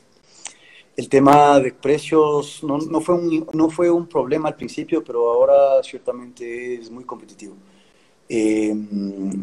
[0.96, 5.32] el tema de precios no, no, fue un, no fue un problema al principio, pero
[5.32, 7.56] ahora ciertamente es muy competitivo.
[8.28, 8.74] Eh,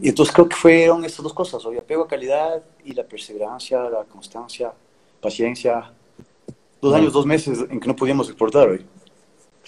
[0.03, 3.83] y entonces creo que fueron estas dos cosas, hoy apego a calidad y la perseverancia,
[3.91, 4.73] la constancia,
[5.21, 5.93] paciencia.
[6.81, 8.87] Dos años, dos meses en que no podíamos exportar hoy.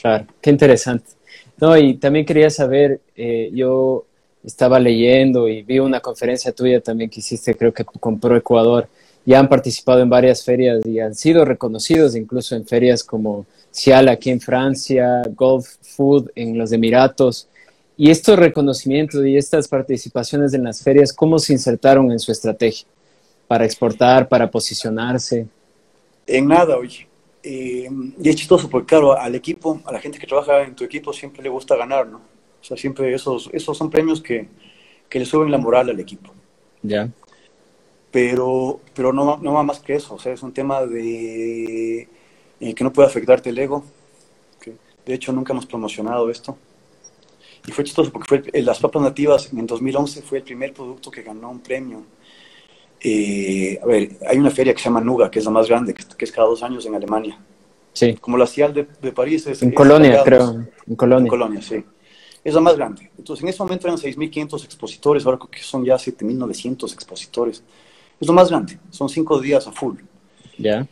[0.01, 1.11] Claro, qué interesante.
[1.59, 4.07] No, y también quería saber, eh, yo
[4.43, 8.89] estaba leyendo y vi una conferencia tuya también que hiciste, creo que con Pro Ecuador,
[9.25, 14.09] ya han participado en varias ferias y han sido reconocidos incluso en ferias como Cial
[14.09, 17.49] aquí en Francia, Gulf Food en los Emiratos.
[17.97, 22.87] Y estos reconocimientos y estas participaciones en las ferias, ¿cómo se insertaron en su estrategia
[23.47, 25.47] para exportar, para posicionarse?
[26.27, 27.07] En nada, oye.
[27.43, 27.89] Eh,
[28.23, 31.13] y es chistoso porque, claro, al equipo, a la gente que trabaja en tu equipo
[31.13, 32.19] siempre le gusta ganar, ¿no?
[32.19, 34.49] O sea, siempre esos, esos son premios que,
[35.09, 36.33] que le suben la moral al equipo.
[36.83, 37.11] Ya
[38.11, 42.09] pero, pero no, no va más que eso, o sea, es un tema de
[42.61, 43.85] eh, que no puede afectarte el ego.
[45.07, 46.57] De hecho, nunca hemos promocionado esto.
[47.67, 51.11] Y fue chistoso porque fue eh, las papas nativas en 2011 fue el primer producto
[51.11, 52.03] que ganó un premio.
[53.01, 55.95] Eh, a ver, hay una feria que se llama Nuga, que es la más grande,
[55.95, 57.39] que, es cada dos años en Alemania.
[57.93, 58.15] Sí.
[58.21, 59.47] Como la Cial de, de París.
[59.47, 60.67] Es, en Colonia, creo.
[60.87, 61.25] En Colonia.
[61.25, 61.83] En Colonia, sí.
[62.43, 63.11] Es la más grande.
[63.19, 67.63] Entonces, en ese momento eran 6.500 expositores, ahora creo que son ya 7.900 expositores.
[68.21, 69.97] Es lo más grande, son cinco días a full.
[70.59, 70.87] Ya.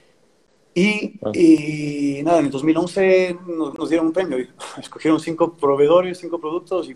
[0.75, 1.33] Y, ah.
[1.35, 4.39] y, nada, en el 2011 nos, dieron un premio.
[4.79, 6.95] Escogieron cinco proveedores, cinco productos y,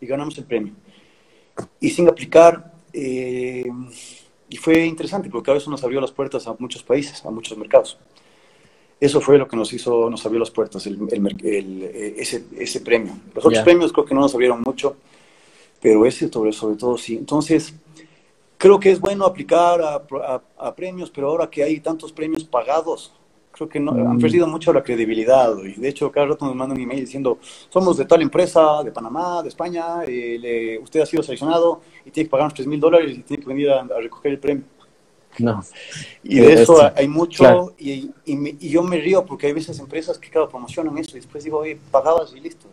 [0.00, 0.72] y ganamos el premio.
[1.80, 3.64] Y sin aplicar, eh,
[4.48, 7.58] y fue interesante porque a veces nos abrió las puertas a muchos países, a muchos
[7.58, 7.98] mercados.
[9.00, 10.98] Eso fue lo que nos hizo, nos abrió las puertas, el,
[11.42, 11.82] el,
[12.16, 13.12] ese, ese, premio.
[13.34, 14.96] Los otros premios creo que no nos abrieron mucho,
[15.82, 17.16] pero ese sobre, sobre todo sí.
[17.16, 17.74] Entonces,
[18.64, 23.12] creo que es bueno aplicar a, premios, pero ahora que hay tantos premios pagados,
[23.52, 24.20] creo que no, han mm.
[24.20, 25.54] perdido mucho la credibilidad.
[25.58, 28.90] Y de hecho, cada rato nos mandan un email diciendo, somos de tal empresa, de
[28.90, 33.18] Panamá, de España, eh, usted ha sido seleccionado y tiene que pagarnos 3 mil dólares
[33.18, 34.64] y tiene que venir a, recoger el premio.
[35.40, 35.62] No.
[36.22, 40.30] Y de eso hay mucho, y, y, yo me río porque hay veces empresas que,
[40.30, 42.66] claro, promocionan eso y después digo, oye, pagabas y listo.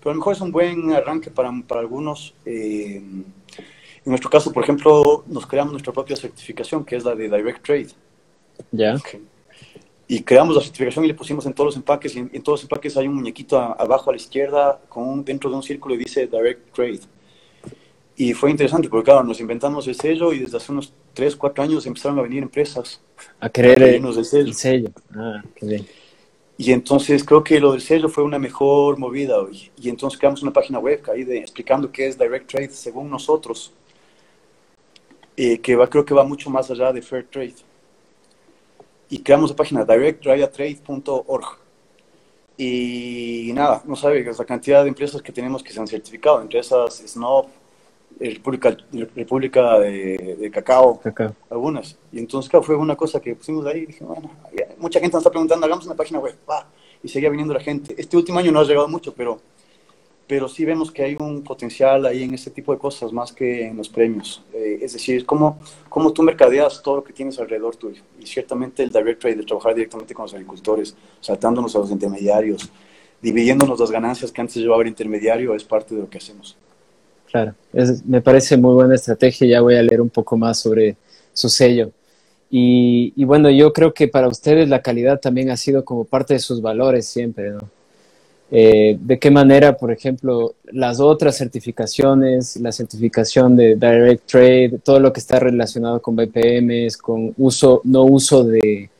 [0.00, 2.34] Pero a lo mejor es un buen arranque para, para algunos.
[2.44, 3.00] Eh,
[4.04, 7.64] en nuestro caso, por ejemplo, nos creamos nuestra propia certificación, que es la de Direct
[7.64, 7.88] Trade.
[8.72, 8.96] Ya.
[10.08, 12.16] Y creamos la certificación y le pusimos en todos los empaques.
[12.16, 15.56] Y en, todos los empaques hay un muñequito abajo a la izquierda con dentro de
[15.56, 17.00] un círculo y dice Direct Trade.
[18.16, 21.64] Y fue interesante porque, claro, nos inventamos el sello y desde hace unos 3, 4
[21.64, 23.00] años empezaron a venir empresas
[23.38, 24.46] a querer el, sello.
[24.46, 24.90] el sello.
[25.14, 25.86] Ah, qué bien.
[26.58, 29.70] Y entonces creo que lo del sello fue una mejor movida hoy.
[29.80, 33.72] Y entonces creamos una página web ahí de, explicando qué es Direct Trade según nosotros.
[35.42, 37.54] Eh, que va, creo que va mucho más allá de Fair Trade.
[39.08, 41.46] Y creamos la página directdrayatrade.org.
[42.58, 46.58] Y nada, no sabe la cantidad de empresas que tenemos que se han certificado, entre
[46.60, 47.46] esas Snob,
[48.20, 48.76] República,
[49.16, 51.00] República de, Cacao,
[51.48, 51.96] algunas.
[52.12, 54.30] Y entonces, claro, fue una cosa que pusimos ahí y dije, bueno,
[54.76, 56.36] mucha gente nos está preguntando, hagamos una página web,
[57.02, 57.94] y seguía viniendo la gente.
[57.96, 59.40] Este último año no ha llegado mucho, pero
[60.30, 63.66] pero sí vemos que hay un potencial ahí en este tipo de cosas más que
[63.66, 64.40] en los premios.
[64.54, 68.00] Eh, es decir, cómo, cómo tú mercadeas todo lo que tienes alrededor tuyo.
[68.16, 72.70] Y ciertamente el direct trade, el trabajar directamente con los agricultores, saltándonos a los intermediarios,
[73.20, 76.56] dividiéndonos las ganancias que antes llevaba el intermediario, es parte de lo que hacemos.
[77.28, 77.54] Claro,
[78.06, 79.48] me parece muy buena estrategia.
[79.48, 80.96] Ya voy a leer un poco más sobre
[81.32, 81.90] su sello.
[82.48, 86.34] Y, y, bueno, yo creo que para ustedes la calidad también ha sido como parte
[86.34, 87.79] de sus valores siempre, ¿no?
[88.52, 94.98] Eh, ¿De qué manera, por ejemplo, las otras certificaciones, la certificación de Direct Trade, todo
[94.98, 98.90] lo que está relacionado con BPMs, con uso, no uso de,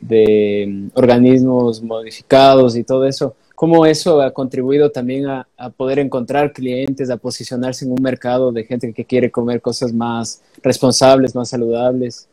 [0.00, 6.52] de mm, organismos modificados y todo eso, cómo eso ha contribuido también a, poder encontrar
[6.52, 11.48] clientes, a posicionarse en un mercado de gente que quiere comer cosas más responsables, más
[11.48, 12.28] saludables?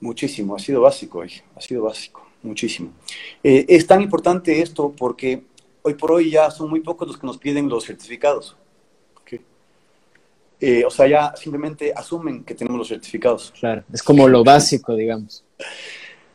[0.00, 2.90] Muchísimo, ha sido básico, ha sido básico, muchísimo.
[3.42, 5.42] Eh, es tan importante esto porque
[5.86, 8.56] hoy por hoy ya son muy pocos los que nos piden los certificados.
[10.60, 13.52] Eh, o sea, ya simplemente asumen que tenemos los certificados.
[13.58, 15.44] Claro, es como lo básico, digamos.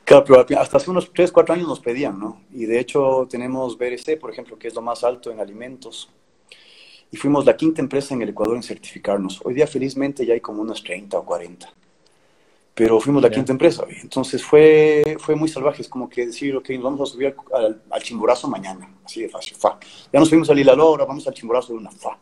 [0.03, 2.41] Claro, pero hasta hace unos 3, 4 años nos pedían, ¿no?
[2.53, 6.09] Y de hecho tenemos BRC, por ejemplo, que es lo más alto en alimentos.
[7.09, 9.39] Y fuimos la quinta empresa en el Ecuador en certificarnos.
[9.43, 11.73] Hoy día, felizmente, ya hay como unas 30 o 40
[12.79, 13.83] pero fuimos la quinta empresa.
[14.01, 17.81] Entonces fue, fue muy salvaje, es como que decir, ok, nos vamos a subir al,
[17.89, 19.77] al chimborazo mañana, así de fácil, fa.
[20.13, 22.17] Ya nos fuimos al Hilalo, ahora vamos al chimborazo de una fa.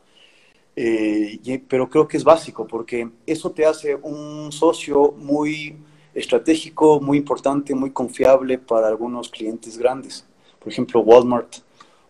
[0.75, 5.77] Eh, pero creo que es básico porque eso te hace un socio muy
[6.15, 10.25] estratégico, muy importante, muy confiable para algunos clientes grandes.
[10.57, 11.57] Por ejemplo, Walmart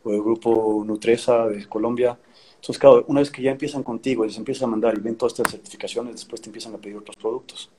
[0.05, 2.17] o el grupo Nutresa de Colombia.
[2.55, 5.17] Entonces, claro, una vez que ya empiezan contigo y les empiezan a mandar y ven
[5.17, 7.69] todas estas certificaciones, después te empiezan a pedir otros productos.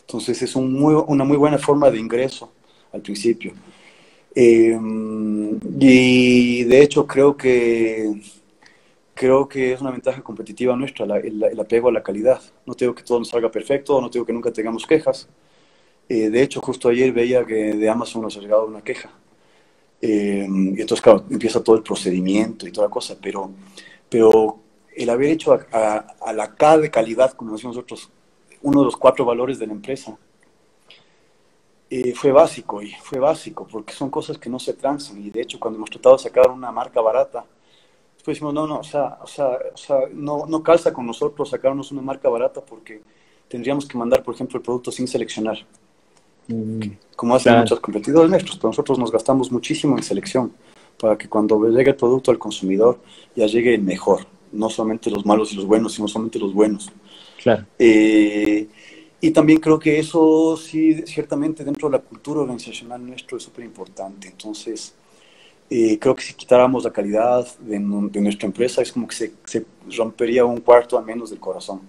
[0.00, 2.52] Entonces es un muy, una muy buena forma de ingreso
[2.92, 3.52] al principio.
[4.34, 4.78] Eh,
[5.78, 8.10] y de hecho creo que
[9.14, 12.40] creo que es una ventaja competitiva nuestra el, apego a la calidad.
[12.66, 15.28] No tengo que todo nos salga perfecto, no tengo que nunca tengamos quejas.
[16.08, 19.10] Eh, de hecho, justo ayer veía que de Amazon nos ha llegado una queja.
[20.00, 23.52] Eh, y entonces, claro, empieza todo el procedimiento y toda cosa, pero,
[24.08, 24.58] pero
[24.96, 28.10] el haber hecho a, a la K de calidad, como decimos nosotros,
[28.62, 30.16] uno de los cuatro valores de la empresa.
[32.14, 35.22] fue básico, y fue básico, porque son cosas que no se transan.
[35.22, 37.44] Y de hecho, cuando hemos tratado de sacar una marca barata,
[38.14, 41.50] después decimos, no, no, o sea, o sea, o sea no, no calza con nosotros
[41.50, 43.02] sacarnos una marca barata porque
[43.48, 45.58] tendríamos que mandar, por ejemplo, el producto sin seleccionar.
[46.48, 46.80] Mm,
[47.14, 50.52] como hacen muchos competidores nuestros, pero nosotros nos gastamos muchísimo en selección
[50.98, 52.98] para que cuando llegue el producto al consumidor
[53.34, 56.90] ya llegue el mejor, no solamente los malos y los buenos, sino solamente los buenos.
[57.42, 57.66] Claro.
[57.78, 58.66] Eh,
[59.20, 63.64] y también creo que eso sí, ciertamente dentro de la cultura organizacional nuestro es súper
[63.64, 64.28] importante.
[64.28, 64.94] Entonces,
[65.70, 69.64] eh, creo que si quitáramos la calidad de, nuestra empresa, es como que se, se,
[69.96, 71.80] rompería un cuarto al menos del corazón.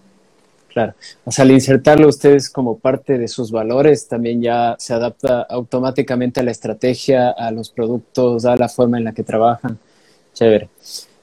[0.70, 5.42] Claro, o sea, al insertarlo ustedes como parte de sus valores, también ya se adapta
[5.42, 9.78] automáticamente a la estrategia, a los productos, a la forma en la que trabajan.
[10.34, 10.70] Chévere.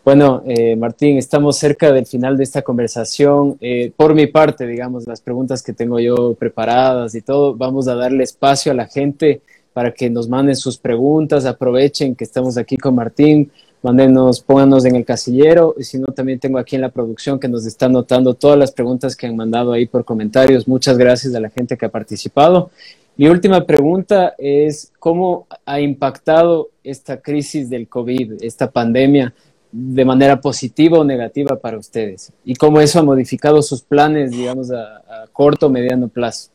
[0.03, 3.59] Bueno, eh, Martín, estamos cerca del final de esta conversación.
[3.61, 7.95] Eh, por mi parte, digamos, las preguntas que tengo yo preparadas y todo, vamos a
[7.95, 9.43] darle espacio a la gente
[9.75, 13.51] para que nos manden sus preguntas, aprovechen que estamos aquí con Martín,
[13.83, 17.49] mándenos, pónganos en el casillero, y si no, también tengo aquí en la producción que
[17.49, 20.67] nos está anotando todas las preguntas que han mandado ahí por comentarios.
[20.67, 22.71] Muchas gracias a la gente que ha participado.
[23.17, 29.35] Mi última pregunta es, ¿cómo ha impactado esta crisis del COVID, esta pandemia?
[29.73, 34.71] De manera positiva o negativa para ustedes y cómo eso ha modificado sus planes, digamos,
[34.71, 36.51] a, corto o mediano plazo.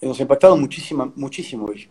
[0.00, 1.88] Nos ha impactado muchísimo, muchísimo hoy.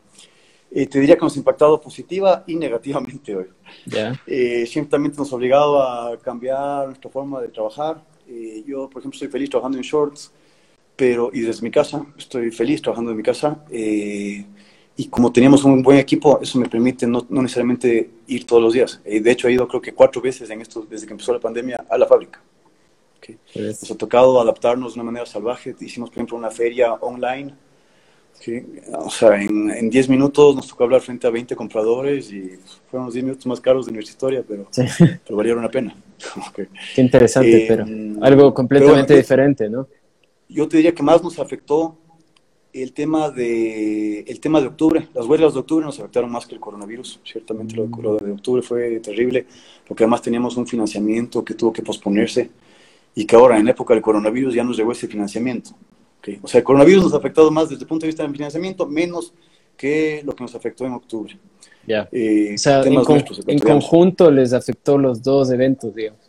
[0.69, 3.45] Eh, te diría que nos ha impactado positiva y negativamente hoy.
[3.85, 4.21] Yeah.
[4.27, 8.03] Eh, ciertamente nos ha obligado a cambiar nuestra forma de trabajar.
[8.27, 10.31] Eh, yo, por ejemplo, estoy feliz trabajando en shorts,
[10.95, 13.63] pero y desde mi casa, estoy feliz trabajando en mi casa.
[14.99, 18.73] Y como teníamos un buen equipo, eso me permite no, no necesariamente ir todos los
[18.73, 18.99] días.
[19.05, 21.39] Eh, de hecho, he ido creo que cuatro veces en esto, desde que empezó la
[21.39, 22.41] pandemia a la fábrica.
[23.19, 23.37] Okay.
[23.55, 25.75] Nos ha tocado adaptarnos de una manera salvaje.
[25.79, 27.53] Hicimos, por ejemplo, una feria online.
[28.93, 33.13] O sea, en 10 minutos nos tocó hablar frente a 20 compradores y fueron los
[33.13, 34.83] 10 minutos más caros de nuestra historia, pero, sí.
[35.25, 35.95] pero valieron la pena.
[36.49, 36.67] okay.
[36.95, 37.85] Qué interesante, eh, pero
[38.21, 39.87] algo completamente bueno, diferente, ¿no?
[40.49, 41.97] Yo te diría que más nos afectó
[42.81, 45.07] el tema de el tema de octubre.
[45.13, 47.19] Las huelgas de octubre nos afectaron más que el coronavirus.
[47.23, 49.45] Ciertamente lo, de octubre fue terrible,
[49.87, 52.49] porque además teníamos un financiamiento que tuvo que posponerse
[53.15, 55.71] y que ahora en época del coronavirus ya nos llegó ese financiamiento.
[56.19, 56.39] ¿okay?
[56.41, 58.85] O sea, el coronavirus nos ha afectado más desde el punto de vista del financiamiento,
[58.85, 59.33] menos
[59.75, 61.37] que lo que nos afectó en octubre.
[61.87, 62.07] Ya.
[62.11, 66.26] Eh, o sea, en, con, en conjunto les afectó los dos eventos, digamos.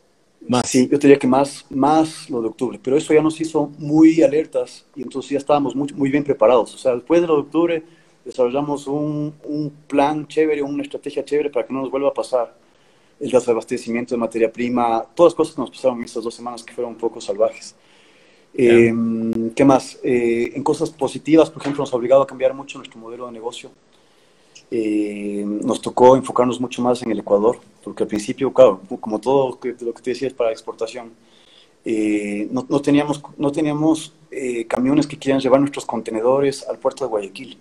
[0.49, 0.69] Más.
[0.69, 4.23] Sí, yo diría que más, más lo de octubre, pero eso ya nos hizo muy
[4.23, 6.75] alertas y entonces ya estábamos muy, muy bien preparados.
[6.75, 7.83] O sea, después de lo de octubre
[8.25, 12.55] desarrollamos un, un plan chévere, una estrategia chévere para que no nos vuelva a pasar
[13.21, 16.63] el desabastecimiento de materia prima, todas las cosas que nos pasaron en estas dos semanas
[16.63, 17.75] que fueron un poco salvajes.
[18.55, 18.93] Eh,
[19.55, 19.99] ¿Qué más?
[20.03, 23.33] Eh, en cosas positivas, por ejemplo, nos ha obligado a cambiar mucho nuestro modelo de
[23.33, 23.71] negocio.
[24.71, 29.51] Eh, nos tocó enfocarnos mucho más en el Ecuador, porque al principio, claro, como todo
[29.51, 29.59] lo
[29.95, 31.13] que te decía es para exportación,
[32.51, 34.13] no, no, teníamos, no teníamos
[34.69, 37.59] camiones que quieran llevar nuestros contenedores al puerto de Guayaquil.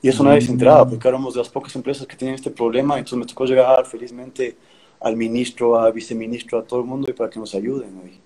[0.00, 2.98] Y eso nadie se enteraba, porque éramos de las pocas empresas que tenían este problema,
[2.98, 4.56] entonces me tocó llegar felizmente
[5.00, 8.20] al ministro, al viceministro, a todo el mundo y para que nos ayuden.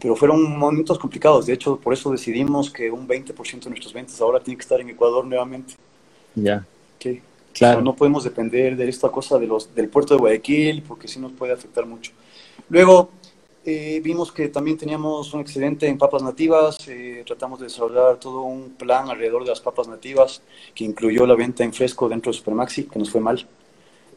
[0.00, 4.20] Pero fueron momentos complicados, de hecho, por eso decidimos que un 20% de nuestras ventas
[4.20, 5.74] ahora tiene que estar en Ecuador nuevamente.
[6.34, 6.66] Ya.
[7.52, 7.80] Claro.
[7.82, 11.32] no podemos depender de esta cosa de los, del puerto de Guayaquil, porque sí nos
[11.32, 12.12] puede afectar mucho.
[12.68, 13.10] Luego,
[13.64, 18.42] eh, vimos que también teníamos un excedente en papas nativas, eh, tratamos de desarrollar todo
[18.42, 20.40] un plan alrededor de las papas nativas,
[20.74, 23.44] que incluyó la venta en fresco dentro de Supermaxi, que nos fue mal.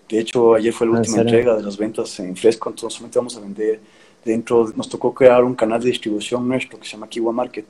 [0.07, 3.19] De hecho, ayer fue la ah, última entrega de las ventas en fresco, entonces solamente
[3.19, 3.79] vamos a vender
[4.23, 7.65] dentro, nos tocó crear un canal de distribución nuestro que se llama Kiwa Market.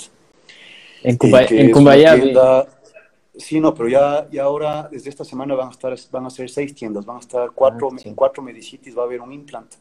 [1.03, 1.71] En, Cuba, en
[3.35, 6.49] Sí, no, pero ya, ya ahora, desde esta semana van a estar, van a ser
[6.49, 9.73] seis tiendas, van a estar cuatro, ah, en cuatro Medicities va a haber un implant,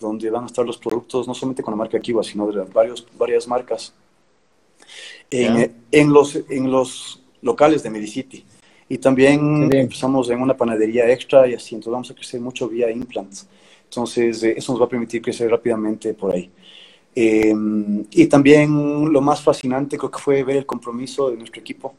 [0.00, 3.06] donde van a estar los productos, no solamente con la marca Kiwa, sino de varios,
[3.18, 3.92] varias marcas,
[5.30, 8.44] en, en, los, en los locales de Medicity.
[8.88, 12.90] Y también empezamos en una panadería extra y así, entonces vamos a crecer mucho vía
[12.90, 13.46] implants.
[13.84, 16.50] Entonces, eh, eso nos va a permitir crecer rápidamente por ahí.
[17.14, 21.94] Em, y también lo más fascinante creo que fue ver el compromiso de nuestro equipo.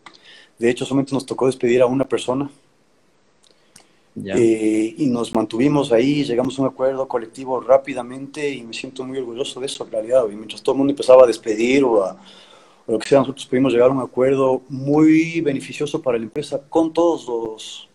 [0.59, 2.49] De hecho, solamente nos tocó despedir a una persona.
[4.25, 9.17] Eh, y nos mantuvimos ahí, llegamos a un acuerdo colectivo rápidamente y me siento muy
[9.17, 10.25] orgulloso de eso en realidad.
[10.29, 12.17] Y mientras todo el mundo empezaba a despedir o a,
[12.87, 16.91] lo que sea, nosotros pudimos llegar a un acuerdo muy beneficioso para la empresa con
[16.91, 17.89] todos los,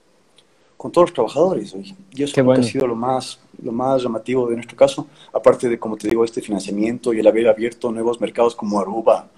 [0.79, 1.75] con todos los trabajadores.
[2.15, 5.97] Y eso ha sido lo más, lo más llamativo de nuestro caso, aparte de, como
[5.97, 9.29] te digo, este financiamiento y el haber abierto nuevos mercados como Aruba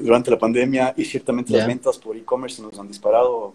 [0.00, 3.54] durante la pandemia y ciertamente las ventas por e-commerce nos han disparado.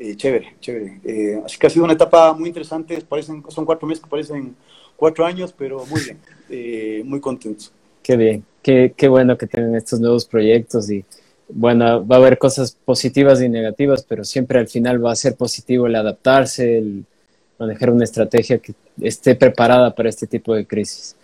[0.00, 1.00] Eh, chévere, chévere.
[1.04, 3.00] Eh, así que ha sido una etapa muy interesante.
[3.00, 4.54] Parecen, son cuatro meses que parecen
[4.94, 7.72] cuatro años, pero muy bien, eh, muy contentos.
[8.02, 11.04] Qué bien, qué, qué bueno que tienen estos nuevos proyectos y
[11.48, 15.34] bueno, va a haber cosas positivas y negativas, pero siempre al final va a ser
[15.34, 17.04] positivo el adaptarse, el
[17.58, 21.16] manejar una estrategia que esté preparada para este tipo de crisis.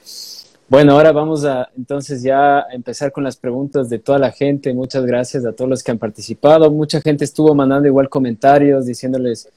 [0.66, 4.72] Bueno, ahora vamos a entonces ya a empezar con las preguntas de toda la gente.
[4.72, 6.70] Muchas gracias a todos los que han participado.
[6.70, 9.48] Mucha gente estuvo mandando igual comentarios diciéndoles,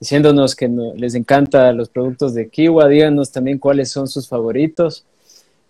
[0.00, 2.88] diciéndonos que les encanta los productos de Kiwa.
[2.88, 5.04] Díganos también cuáles son sus favoritos.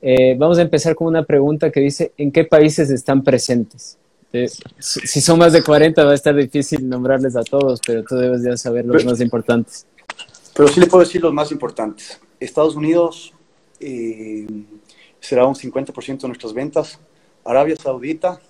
[0.00, 3.98] Eh, vamos a empezar con una pregunta que dice, ¿en qué países están presentes?
[4.32, 8.16] Eh, si son más de 40 va a estar difícil nombrarles a todos, pero tú
[8.16, 9.86] debes ya saber los más importantes.
[10.54, 12.18] Pero sí le puedo decir los más importantes.
[12.40, 13.34] Estados Unidos
[13.78, 14.46] eh,
[15.26, 16.98] será un 50% de nuestras ventas.
[17.44, 18.40] Arabia Saudita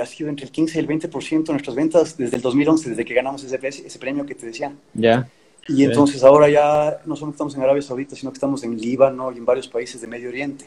[0.00, 3.04] ha sido entre el 15 y el 20% de nuestras ventas desde el 2011, desde
[3.04, 4.72] que ganamos ese, ese premio que te decía.
[4.94, 5.28] Ya.
[5.68, 9.32] Y entonces ahora ya no solo estamos en Arabia Saudita, sino que estamos en Líbano
[9.32, 10.64] y en varios países de Medio Oriente.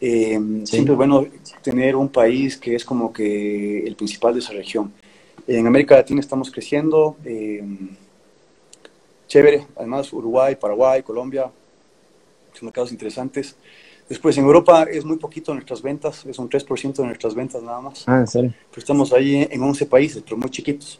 [0.00, 1.26] Eh, siempre es bueno
[1.62, 4.92] tener un país que es como que el principal de esa región.
[5.46, 7.16] En América Latina estamos creciendo.
[7.24, 7.62] Eh,
[9.26, 11.50] chévere, además Uruguay, Paraguay, Colombia,
[12.58, 13.56] son mercados interesantes.
[14.08, 17.80] Después en Europa es muy poquito nuestras ventas, es un 3% de nuestras ventas nada
[17.80, 18.04] más.
[18.06, 18.54] Ah, ¿en serio?
[18.70, 20.98] Pero estamos ahí en 11 países, pero muy chiquitos.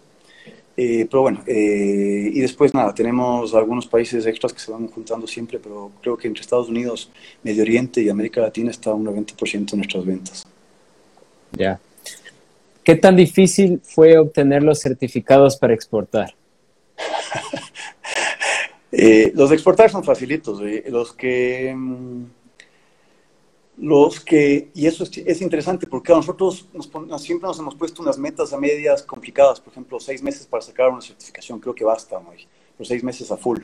[0.76, 5.26] Eh, pero bueno, eh, y después nada, tenemos algunos países extras que se van juntando
[5.26, 7.10] siempre, pero creo que entre Estados Unidos,
[7.42, 10.46] Medio Oriente y América Latina está un 90% de nuestras ventas.
[11.50, 11.80] Ya.
[12.84, 16.34] ¿Qué tan difícil fue obtener los certificados para exportar?
[18.92, 20.60] eh, los de exportar son facilitos.
[20.88, 21.74] Los que...
[21.76, 22.24] Mm,
[23.80, 26.66] los que, y eso es, interesante porque nosotros
[27.18, 30.88] siempre nos hemos puesto unas metas a medias complicadas, por ejemplo, seis meses para sacar
[30.90, 32.32] una certificación, creo que basta, ¿no?
[32.76, 33.60] pero seis meses a full.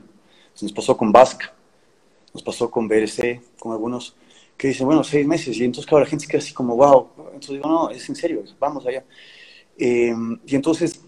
[0.62, 1.46] nos pasó con Basque,
[2.32, 4.14] nos pasó con BRC, con algunos
[4.56, 7.08] que dicen, bueno, seis meses, y entonces claro, la gente se queda así como, wow,
[7.26, 9.04] entonces digo, no, es en serio, vamos allá.
[9.76, 11.00] Em, y entonces,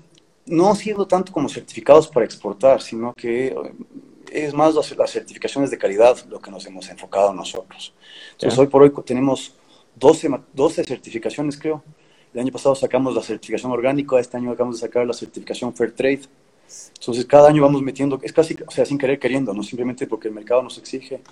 [0.47, 3.55] no ha sido tanto como certificados para exportar, sino que
[4.32, 7.94] es más las, certificaciones de calidad lo que nos hemos enfocado nosotros.
[8.32, 9.55] Entonces, hoy por hoy tenemos
[9.97, 11.82] 12, 12 certificaciones, creo.
[12.32, 15.92] El año pasado sacamos la certificación orgánica, este año acabamos de sacar la certificación Fair
[15.92, 16.22] Trade.
[16.99, 20.28] Entonces, cada año vamos metiendo, es casi, o sea, sin querer queriendo, no simplemente porque
[20.28, 21.22] el mercado nos exige,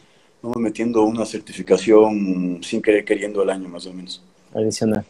[0.41, 4.23] vamos metiendo una certificación sin querer queriendo el año, más o menos.
[4.55, 5.05] Adicional.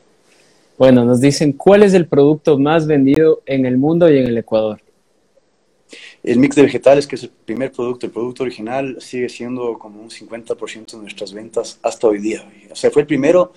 [0.77, 4.39] Bueno, nos dicen, ¿cuál es el producto más vendido en el mundo y en el
[4.39, 4.81] Ecuador?
[6.25, 10.03] El mix de vegetales, que es el primer producto, el producto original, sigue siendo como
[10.03, 12.45] un 50% de nuestras ventas hasta hoy día.
[12.73, 13.53] O sea, fue el primero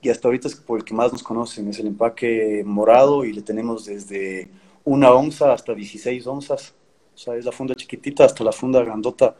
[0.00, 1.68] y hasta ahorita es por el que más nos conocen.
[1.68, 4.48] Es el empaque morado y le tenemos desde
[4.84, 6.74] una onza hasta 16 onzas.
[7.14, 9.34] O sea, es la funda chiquitita hasta la funda grandota.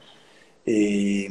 [0.66, 1.28] Eh,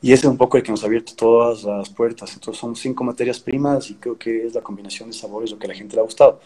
[0.00, 2.32] y ese es un poco el que nos ha abierto todas las puertas.
[2.34, 5.66] Entonces son cinco materias primas y creo que es la combinación de sabores lo que
[5.66, 6.40] a la gente le ha gustado.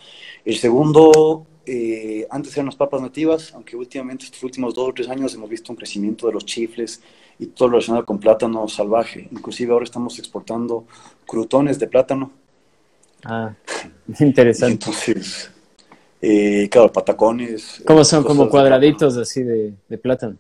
[0.45, 5.09] El segundo, eh, antes eran las papas nativas, aunque últimamente estos últimos dos o tres
[5.09, 7.03] años hemos visto un crecimiento de los chifles
[7.39, 9.29] y todo lo relacionado con plátano salvaje.
[9.31, 10.87] Inclusive ahora estamos exportando
[11.27, 12.31] crutones de plátano.
[13.23, 13.55] Ah,
[14.21, 14.73] interesante.
[14.73, 15.51] Entonces,
[16.23, 17.83] eh, claro, patacones.
[17.87, 18.25] ¿Cómo son?
[18.25, 20.39] Como cuadraditos así de, de plátano.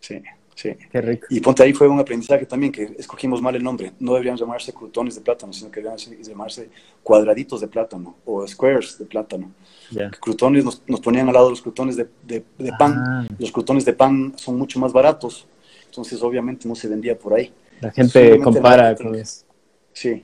[0.00, 0.22] Sí.
[0.54, 0.74] Sí.
[0.90, 1.26] Qué rico.
[1.30, 3.92] Y ponte ahí fue un aprendizaje también que escogimos mal el nombre.
[3.98, 6.68] No deberían llamarse crutones de plátano, sino que deberían llamarse
[7.02, 9.52] cuadraditos de plátano o squares de plátano.
[10.20, 12.44] Crutones nos, nos, ponían al lado de los crutones de, de,
[12.78, 12.94] pan.
[12.96, 13.26] Ah.
[13.38, 15.46] Los crutones de pan son mucho más baratos,
[15.86, 17.52] entonces obviamente no se vendía por ahí.
[17.80, 19.44] La gente compara con eso.
[19.92, 20.22] Sí.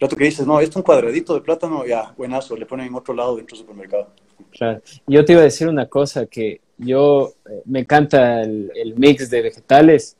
[0.00, 2.94] Lo que dices, no, esto es un cuadradito de plátano, ya, buenazo, le ponen en
[2.94, 4.08] otro lado dentro del supermercado.
[4.52, 4.80] Claro.
[5.06, 9.42] Yo te iba a decir una cosa que yo eh, me encanta el, mix de
[9.42, 10.16] vegetales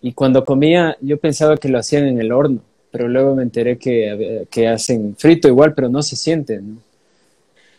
[0.00, 3.78] y cuando comía yo pensaba que lo hacían en el horno, pero luego me enteré
[3.78, 6.60] que, que hacen frito igual, pero no se siente.
[6.60, 6.88] ¿no?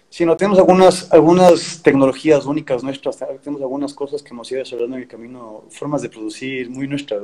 [0.10, 4.98] Sí, no, tenemos algunas, algunas tecnologías únicas nuestras, tenemos algunas cosas que hemos ido desarrollando
[4.98, 7.22] en el camino, formas de producir muy nuestras,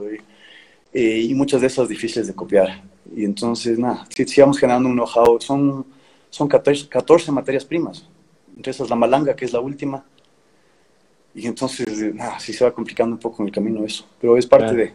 [0.94, 2.84] eh, y muchas de esas difíciles de copiar.
[3.16, 5.84] Y entonces, nada, si sigamos generando un know-how, son,
[6.30, 8.06] son 14, 14 materias primas,
[8.56, 10.06] entre esas la malanga, que es la última,
[11.36, 14.48] y entonces, nada, sí se va complicando un poco en el camino eso, pero es
[14.48, 14.94] parte de...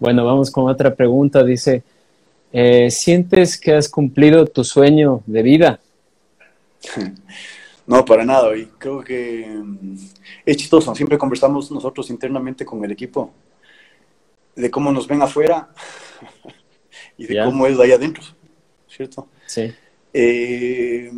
[0.00, 1.44] Bueno, vamos con otra pregunta.
[1.44, 1.84] Dice,
[2.52, 5.80] eh, ¿sientes que has cumplido tu sueño de vida?
[7.86, 8.56] No, para nada.
[8.56, 9.96] Y creo que mm,
[10.46, 10.94] es chistoso.
[10.94, 13.30] Siempre conversamos nosotros internamente con el equipo
[14.56, 15.68] de cómo nos ven afuera
[17.18, 18.24] y de cómo es ahí adentro,
[18.88, 19.28] ¿cierto?
[19.44, 19.70] Sí.
[20.14, 21.12] Eh,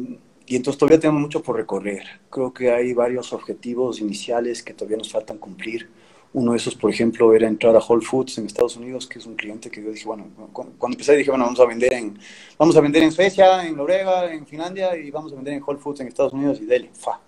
[0.46, 2.04] y entonces todavía tenemos mucho por recorrer.
[2.30, 5.88] Creo que hay varios objetivos iniciales que todavía nos faltan cumplir.
[6.32, 9.26] Uno de esos, por ejemplo, era entrar a Whole Foods en Estados Unidos, que es
[9.26, 12.16] un cliente que yo dije, bueno, cuando empecé dije, bueno, vamos a vender en,
[12.56, 15.80] vamos a vender en Suecia, en Noruega, en Finlandia y vamos a vender en Whole
[15.80, 17.20] Foods en Estados Unidos y dele, fa.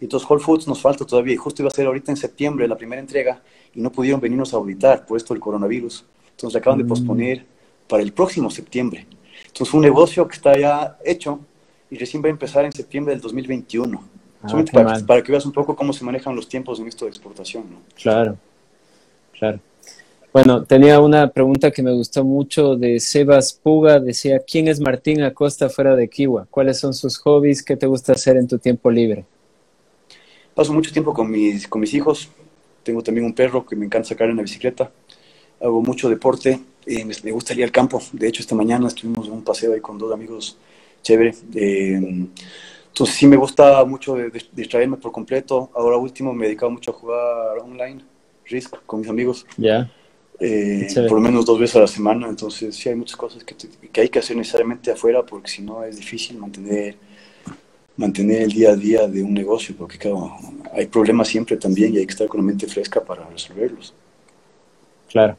[0.00, 2.66] Y entonces Whole Foods nos falta todavía y justo iba a ser ahorita en septiembre
[2.66, 3.42] la primera entrega
[3.74, 6.04] y no pudieron venirnos a auditar por esto del coronavirus.
[6.30, 6.88] Entonces acaban de mm.
[6.88, 7.46] posponer
[7.86, 9.06] para el próximo septiembre.
[9.46, 11.40] Entonces fue un negocio que está ya hecho
[11.90, 14.02] y recién va a empezar en septiembre del 2021.
[14.42, 14.64] Ah,
[15.06, 17.64] para, que veas un poco cómo se manejan los tiempos en esto de exportación.
[17.70, 17.78] ¿no?
[17.96, 18.36] Claro,
[19.36, 19.58] claro.
[20.32, 23.98] Bueno, tenía una pregunta que me gustó mucho de Sebas Puga.
[23.98, 26.46] Decía, ¿quién es Martín Acosta fuera de Kiwa?
[26.50, 27.62] ¿Cuáles son sus hobbies?
[27.62, 29.24] ¿Qué te gusta hacer en tu tiempo libre?
[30.54, 32.28] Paso mucho tiempo con mis, con mis hijos.
[32.82, 34.90] Tengo también un perro que me encanta sacar en la bicicleta.
[35.60, 36.60] Hago mucho deporte.
[36.86, 38.00] y me gusta ir al campo.
[38.12, 40.58] De hecho, esta mañana estuvimos en un paseo ahí con dos amigos
[41.02, 41.34] chévere.
[41.54, 42.26] Eh,
[42.88, 44.16] entonces sí me gusta mucho
[44.52, 45.70] distraerme por completo.
[45.74, 48.02] Ahora último me he dedicado mucho a jugar online,
[48.46, 49.46] Risk, con mis amigos.
[49.56, 49.90] Ya.
[50.40, 52.28] Eh, por lo menos dos veces a la semana.
[52.28, 53.54] Entonces sí hay muchas cosas que,
[53.92, 56.96] que hay que hacer necesariamente afuera porque si no es difícil mantener
[57.98, 60.32] mantener el día a día de un negocio, porque claro,
[60.72, 63.92] hay problemas siempre también y hay que estar con la mente fresca para resolverlos.
[65.10, 65.36] Claro.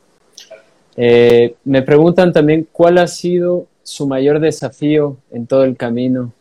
[0.98, 6.32] Eh, me preguntan también cuál ha sido su mayor desafío en todo el camino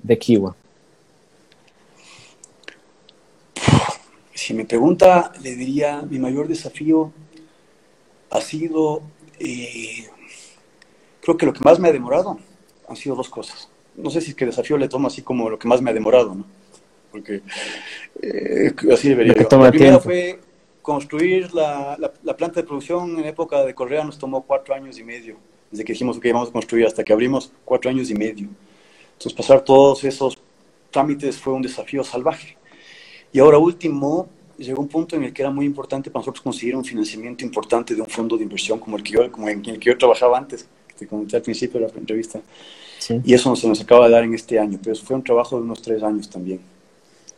[0.00, 0.54] de Kiwa?
[4.32, 7.12] Si me pregunta, le diría, mi mayor desafío
[8.30, 9.02] ha sido,
[9.40, 10.06] eh,
[11.20, 12.38] creo que lo que más me ha demorado
[12.88, 13.68] han sido dos cosas.
[13.96, 15.94] No sé si es que desafío le tomo así como lo que más me ha
[15.94, 16.44] demorado, ¿no?
[17.10, 17.42] Porque
[18.22, 19.34] eh, así debería.
[19.34, 20.38] La primera fue
[20.80, 25.04] construir la, la, planta de producción en época de Correa, nos tomó cuatro años y
[25.04, 25.36] medio
[25.72, 28.48] desde que dijimos que íbamos a construir hasta que abrimos, cuatro años y medio.
[29.14, 30.38] Entonces pasar todos esos
[30.90, 32.56] trámites fue un desafío salvaje.
[33.32, 36.76] Y ahora último, llegó un punto en el que era muy importante para nosotros conseguir
[36.76, 39.78] un financiamiento importante de un fondo de inversión como el que yo, como en el
[39.78, 42.40] que yo trabajaba antes, que te comenté al principio de la entrevista.
[43.24, 45.56] Y eso se nos acaba de dar en este año, pero eso fue un trabajo
[45.56, 46.60] de unos tres años también.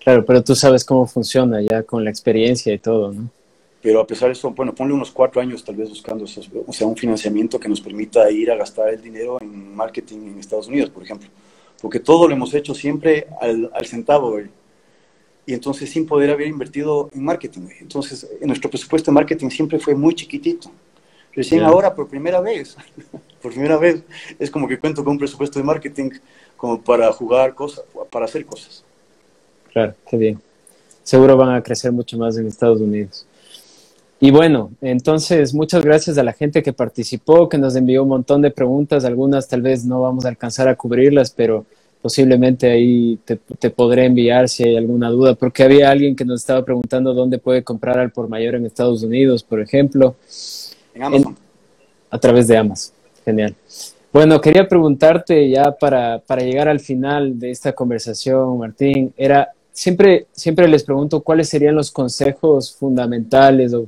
[0.02, 3.30] Claro, pero tú sabes cómo funciona ya con la experiencia y todo, ¿no?
[3.84, 6.86] Pero a pesar de eso, bueno, ponle unos cuatro años tal vez buscando, o sea,
[6.86, 10.88] un financiamiento que nos permita ir a gastar el dinero en marketing en Estados Unidos,
[10.88, 11.28] por ejemplo,
[11.82, 14.40] porque todo lo hemos hecho siempre al, al centavo,
[15.44, 17.68] y entonces sin poder haber invertido en marketing.
[17.78, 20.70] Entonces, en nuestro presupuesto de marketing siempre fue muy chiquitito.
[21.34, 22.78] Recién ahora, por primera vez,
[23.42, 24.02] por primera vez,
[24.38, 26.08] es como que cuento con un presupuesto de marketing
[26.56, 28.82] como para jugar cosas, para hacer cosas.
[29.74, 30.40] Claro, qué bien.
[31.02, 33.26] seguro van a crecer mucho más en Estados Unidos.
[34.24, 38.40] Y bueno, entonces muchas gracias a la gente que participó, que nos envió un montón
[38.40, 41.66] de preguntas, algunas tal vez no vamos a alcanzar a cubrirlas, pero
[42.00, 46.64] posiblemente ahí te, podré enviar si hay alguna duda, porque había alguien que nos estaba
[46.64, 50.16] preguntando dónde puede comprar al por mayor en Estados Unidos, por ejemplo.
[50.94, 51.36] En Amazon.
[52.08, 52.94] a través de Amazon.
[53.26, 53.54] Genial.
[54.10, 60.28] Bueno, quería preguntarte ya para, para llegar al final de esta conversación, Martín, era, siempre,
[60.32, 63.86] siempre les pregunto cuáles serían los consejos fundamentales o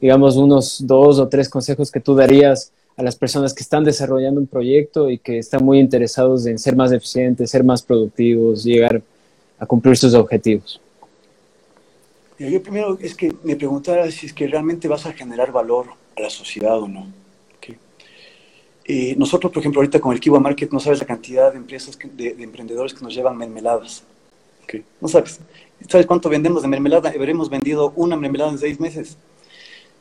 [0.00, 4.40] digamos, unos dos o tres consejos que tú darías a las personas que están desarrollando
[4.40, 9.02] un proyecto y que están muy interesados en ser más eficientes, ser más productivos, llegar
[9.58, 10.80] a cumplir sus objetivos?
[12.38, 15.86] Yo primero es que me preguntara si es que realmente vas a generar valor
[16.16, 17.06] a la sociedad o no.
[18.90, 21.98] Eh, nosotros, por ejemplo, ahorita con el Kiwa Market no sabes la cantidad de empresas,
[22.14, 24.02] de, emprendedores que nos llevan mermeladas.
[24.98, 25.40] No sabes.
[25.86, 27.10] ¿Sabes cuánto vendemos de mermelada?
[27.10, 29.18] Habremos vendido una mermelada en seis meses.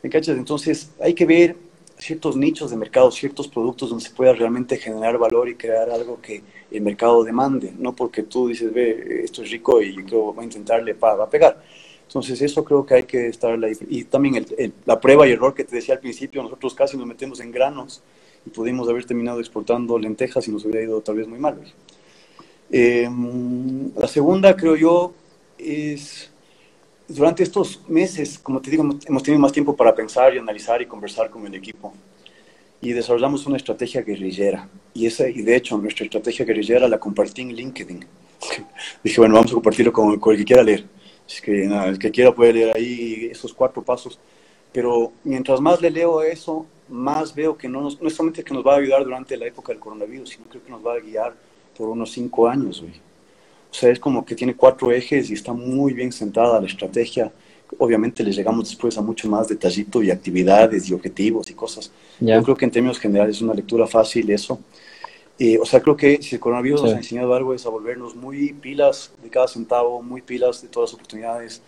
[0.03, 0.37] ¿Me cachas?
[0.37, 1.55] Entonces hay que ver
[1.97, 6.21] ciertos nichos de mercado, ciertos productos donde se pueda realmente generar valor y crear algo
[6.21, 10.43] que el mercado demande, no porque tú dices, ve, esto es rico y yo voy
[10.43, 11.61] a intentarle para pegar.
[12.05, 13.73] Entonces eso creo que hay que estar ahí.
[13.89, 14.45] Y también
[14.85, 18.01] la prueba y error que te decía al principio, nosotros casi nos metemos en granos
[18.45, 21.59] y pudimos haber terminado exportando lentejas y nos hubiera ido tal vez muy mal.
[22.69, 23.09] Eh,
[23.95, 25.13] la segunda, creo yo,
[25.57, 26.31] es
[27.07, 30.85] durante estos meses, como te digo, hemos tenido más tiempo para pensar y analizar y
[30.85, 31.93] conversar con el equipo.
[32.81, 34.69] Y desarrollamos una estrategia guerrillera.
[34.93, 38.05] Y, esa, y de hecho, nuestra estrategia guerrillera la compartí en LinkedIn.
[39.03, 40.85] Dije, bueno, vamos a compartirlo con, el que quiera leer.
[41.27, 44.19] Es que el que quiera puede leer ahí esos cuatro pasos.
[44.71, 48.53] Pero mientras más le leo eso, más veo que no, nos, no es solamente que
[48.53, 50.99] nos va a ayudar durante la época del coronavirus, sino creo que nos va a
[50.99, 51.33] guiar
[51.75, 52.81] por unos cinco años.
[52.81, 53.06] Güey.
[53.69, 57.31] O sea, es como que tiene cuatro ejes y está muy bien sentada la estrategia.
[57.77, 61.91] Obviamente le llegamos después a mucho más detallito y actividades y objetivos y cosas.
[62.19, 64.59] Yo creo que en términos generales es una lectura fácil eso.
[65.61, 68.53] o sea, creo que si el coronavirus nos ha enseñado algo es a volvernos muy
[68.53, 71.61] pilas de cada centavo, muy pilas de todas las oportunidades,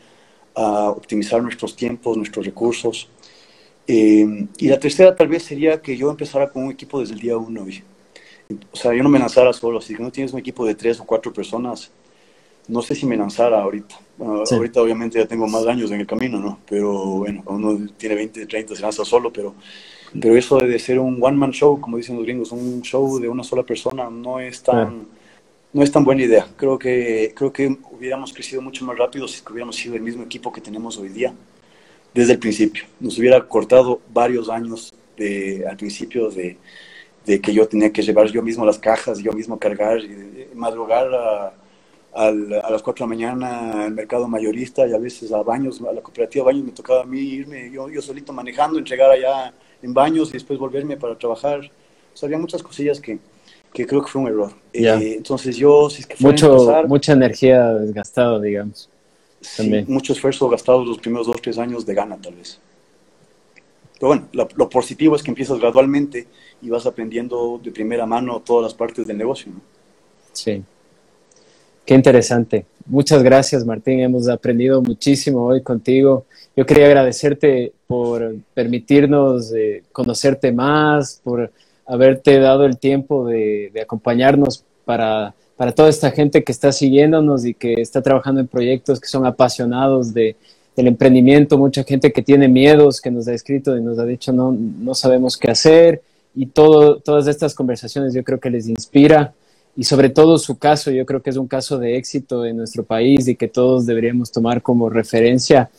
[0.56, 3.10] a optimizar nuestros tiempos, nuestros recursos.
[3.88, 7.20] Eh, y la tercera tal vez sería que yo empezara con un equipo desde el
[7.20, 7.66] día uno.
[8.72, 9.80] O sea, yo no me lanzara solo.
[9.80, 11.92] Si no tienes un equipo de tres o cuatro personas,
[12.68, 13.96] no sé si me lanzara ahorita.
[14.20, 16.60] ahorita obviamente ya tengo más años en el camino, ¿no?
[16.68, 19.54] Pero bueno, cuando uno tiene 20, 30 se lanza solo, pero,
[20.20, 23.44] pero eso de ser un one-man show, como dicen los gringos, un show de una
[23.44, 25.06] sola persona, no es tan,
[25.72, 26.48] no es tan buena idea.
[26.58, 30.52] Creo que, creo que hubiéramos crecido mucho más rápido si hubiéramos sido el mismo equipo
[30.52, 31.32] que tenemos hoy día
[32.16, 32.86] desde el principio.
[33.00, 36.58] Nos hubiera cortado varios años de, al principio de
[37.26, 41.14] de que yo tenía que llevar yo mismo las cajas, yo mismo cargar, y madrugar
[41.14, 41.54] a,
[42.14, 45.94] a, las 4 de la mañana al mercado mayorista y a veces a baños, a
[45.94, 49.94] la cooperativa baños me tocaba a mí irme yo, yo solito manejando, entregar allá en
[49.94, 51.72] baños y después volverme para trabajar.
[52.14, 53.20] O sea, había muchas cosillas que,
[53.74, 54.52] que creo que fue un error.
[54.74, 58.90] Eh, entonces yo, si es que Mucho, Mucha energía desgastada, digamos.
[59.42, 62.60] Sí, mucho esfuerzo gastado los primeros dos, tres años de gana, tal vez.
[64.00, 66.28] Pero bueno, lo, positivo es que empiezas gradualmente
[66.62, 69.52] y vas aprendiendo de primera mano todas las partes del negocio.
[70.32, 70.64] Sí.
[71.86, 72.66] Qué interesante.
[72.86, 74.00] Muchas gracias, Martín.
[74.00, 76.26] Hemos aprendido muchísimo hoy contigo.
[76.56, 81.52] Yo quería agradecerte por permitirnos eh, conocerte más, por
[81.86, 87.44] haberte dado el tiempo de, de acompañarnos para, para toda esta gente que está siguiéndonos
[87.44, 90.38] y que está trabajando en proyectos que son apasionados de,
[90.76, 94.32] el emprendimiento, mucha gente que tiene miedos, que nos ha escrito y nos ha dicho
[94.32, 96.02] no, no sabemos qué hacer
[96.36, 99.34] y todas estas conversaciones yo creo que les inspira
[99.76, 102.84] y sobre todo su caso, yo creo que es un caso de éxito en nuestro
[102.84, 105.70] país y que todos deberíamos tomar como referencia,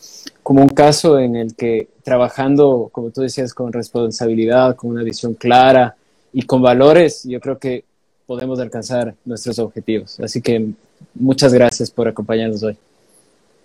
[0.41, 5.35] como un caso en el que trabajando, como tú decías, con responsabilidad, con una visión
[5.35, 5.95] clara
[6.33, 7.83] y con valores, yo creo que
[8.25, 10.19] podemos alcanzar nuestros objetivos.
[10.19, 10.69] Así que
[11.13, 12.77] muchas gracias por acompañarnos hoy.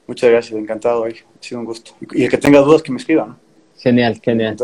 [0.06, 1.08] Muchas gracias, encantado, ha
[1.40, 1.92] sido un gusto.
[2.12, 3.36] Y el que tenga dudas, que me escriban.
[3.78, 4.56] Genial, genial.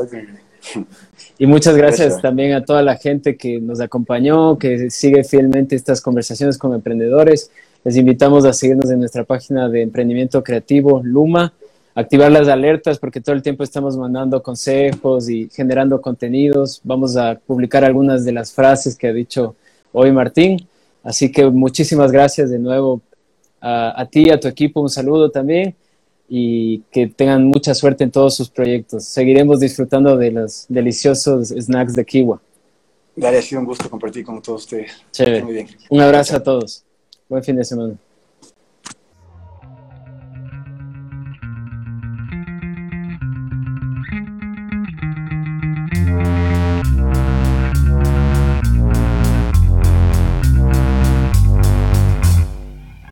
[1.39, 6.01] Y muchas gracias, también a toda la gente que nos acompañó, que sigue fielmente estas
[6.01, 7.51] conversaciones con emprendedores.
[7.85, 11.53] Les invitamos a seguirnos en nuestra página de emprendimiento creativo, Luma,
[11.95, 16.81] activar las alertas porque todo el tiempo estamos mandando consejos y generando contenidos.
[16.85, 19.57] Vamos a publicar algunas de las frases que ha dicho
[19.93, 20.69] hoy Martín.
[21.03, 23.01] Así que muchísimas gracias de nuevo
[23.63, 25.75] a, ti, a tu equipo, un saludo también
[26.29, 29.05] y que tengan mucha suerte en todos sus proyectos.
[29.05, 32.41] Seguiremos disfrutando de los deliciosos snacks de Kiwa.
[33.15, 34.93] Dale, ha sido un gusto compartir con todos ustedes.
[35.45, 35.69] Muy bien.
[35.91, 36.83] Un abrazo a todos.
[37.29, 37.95] Buen fin de semana.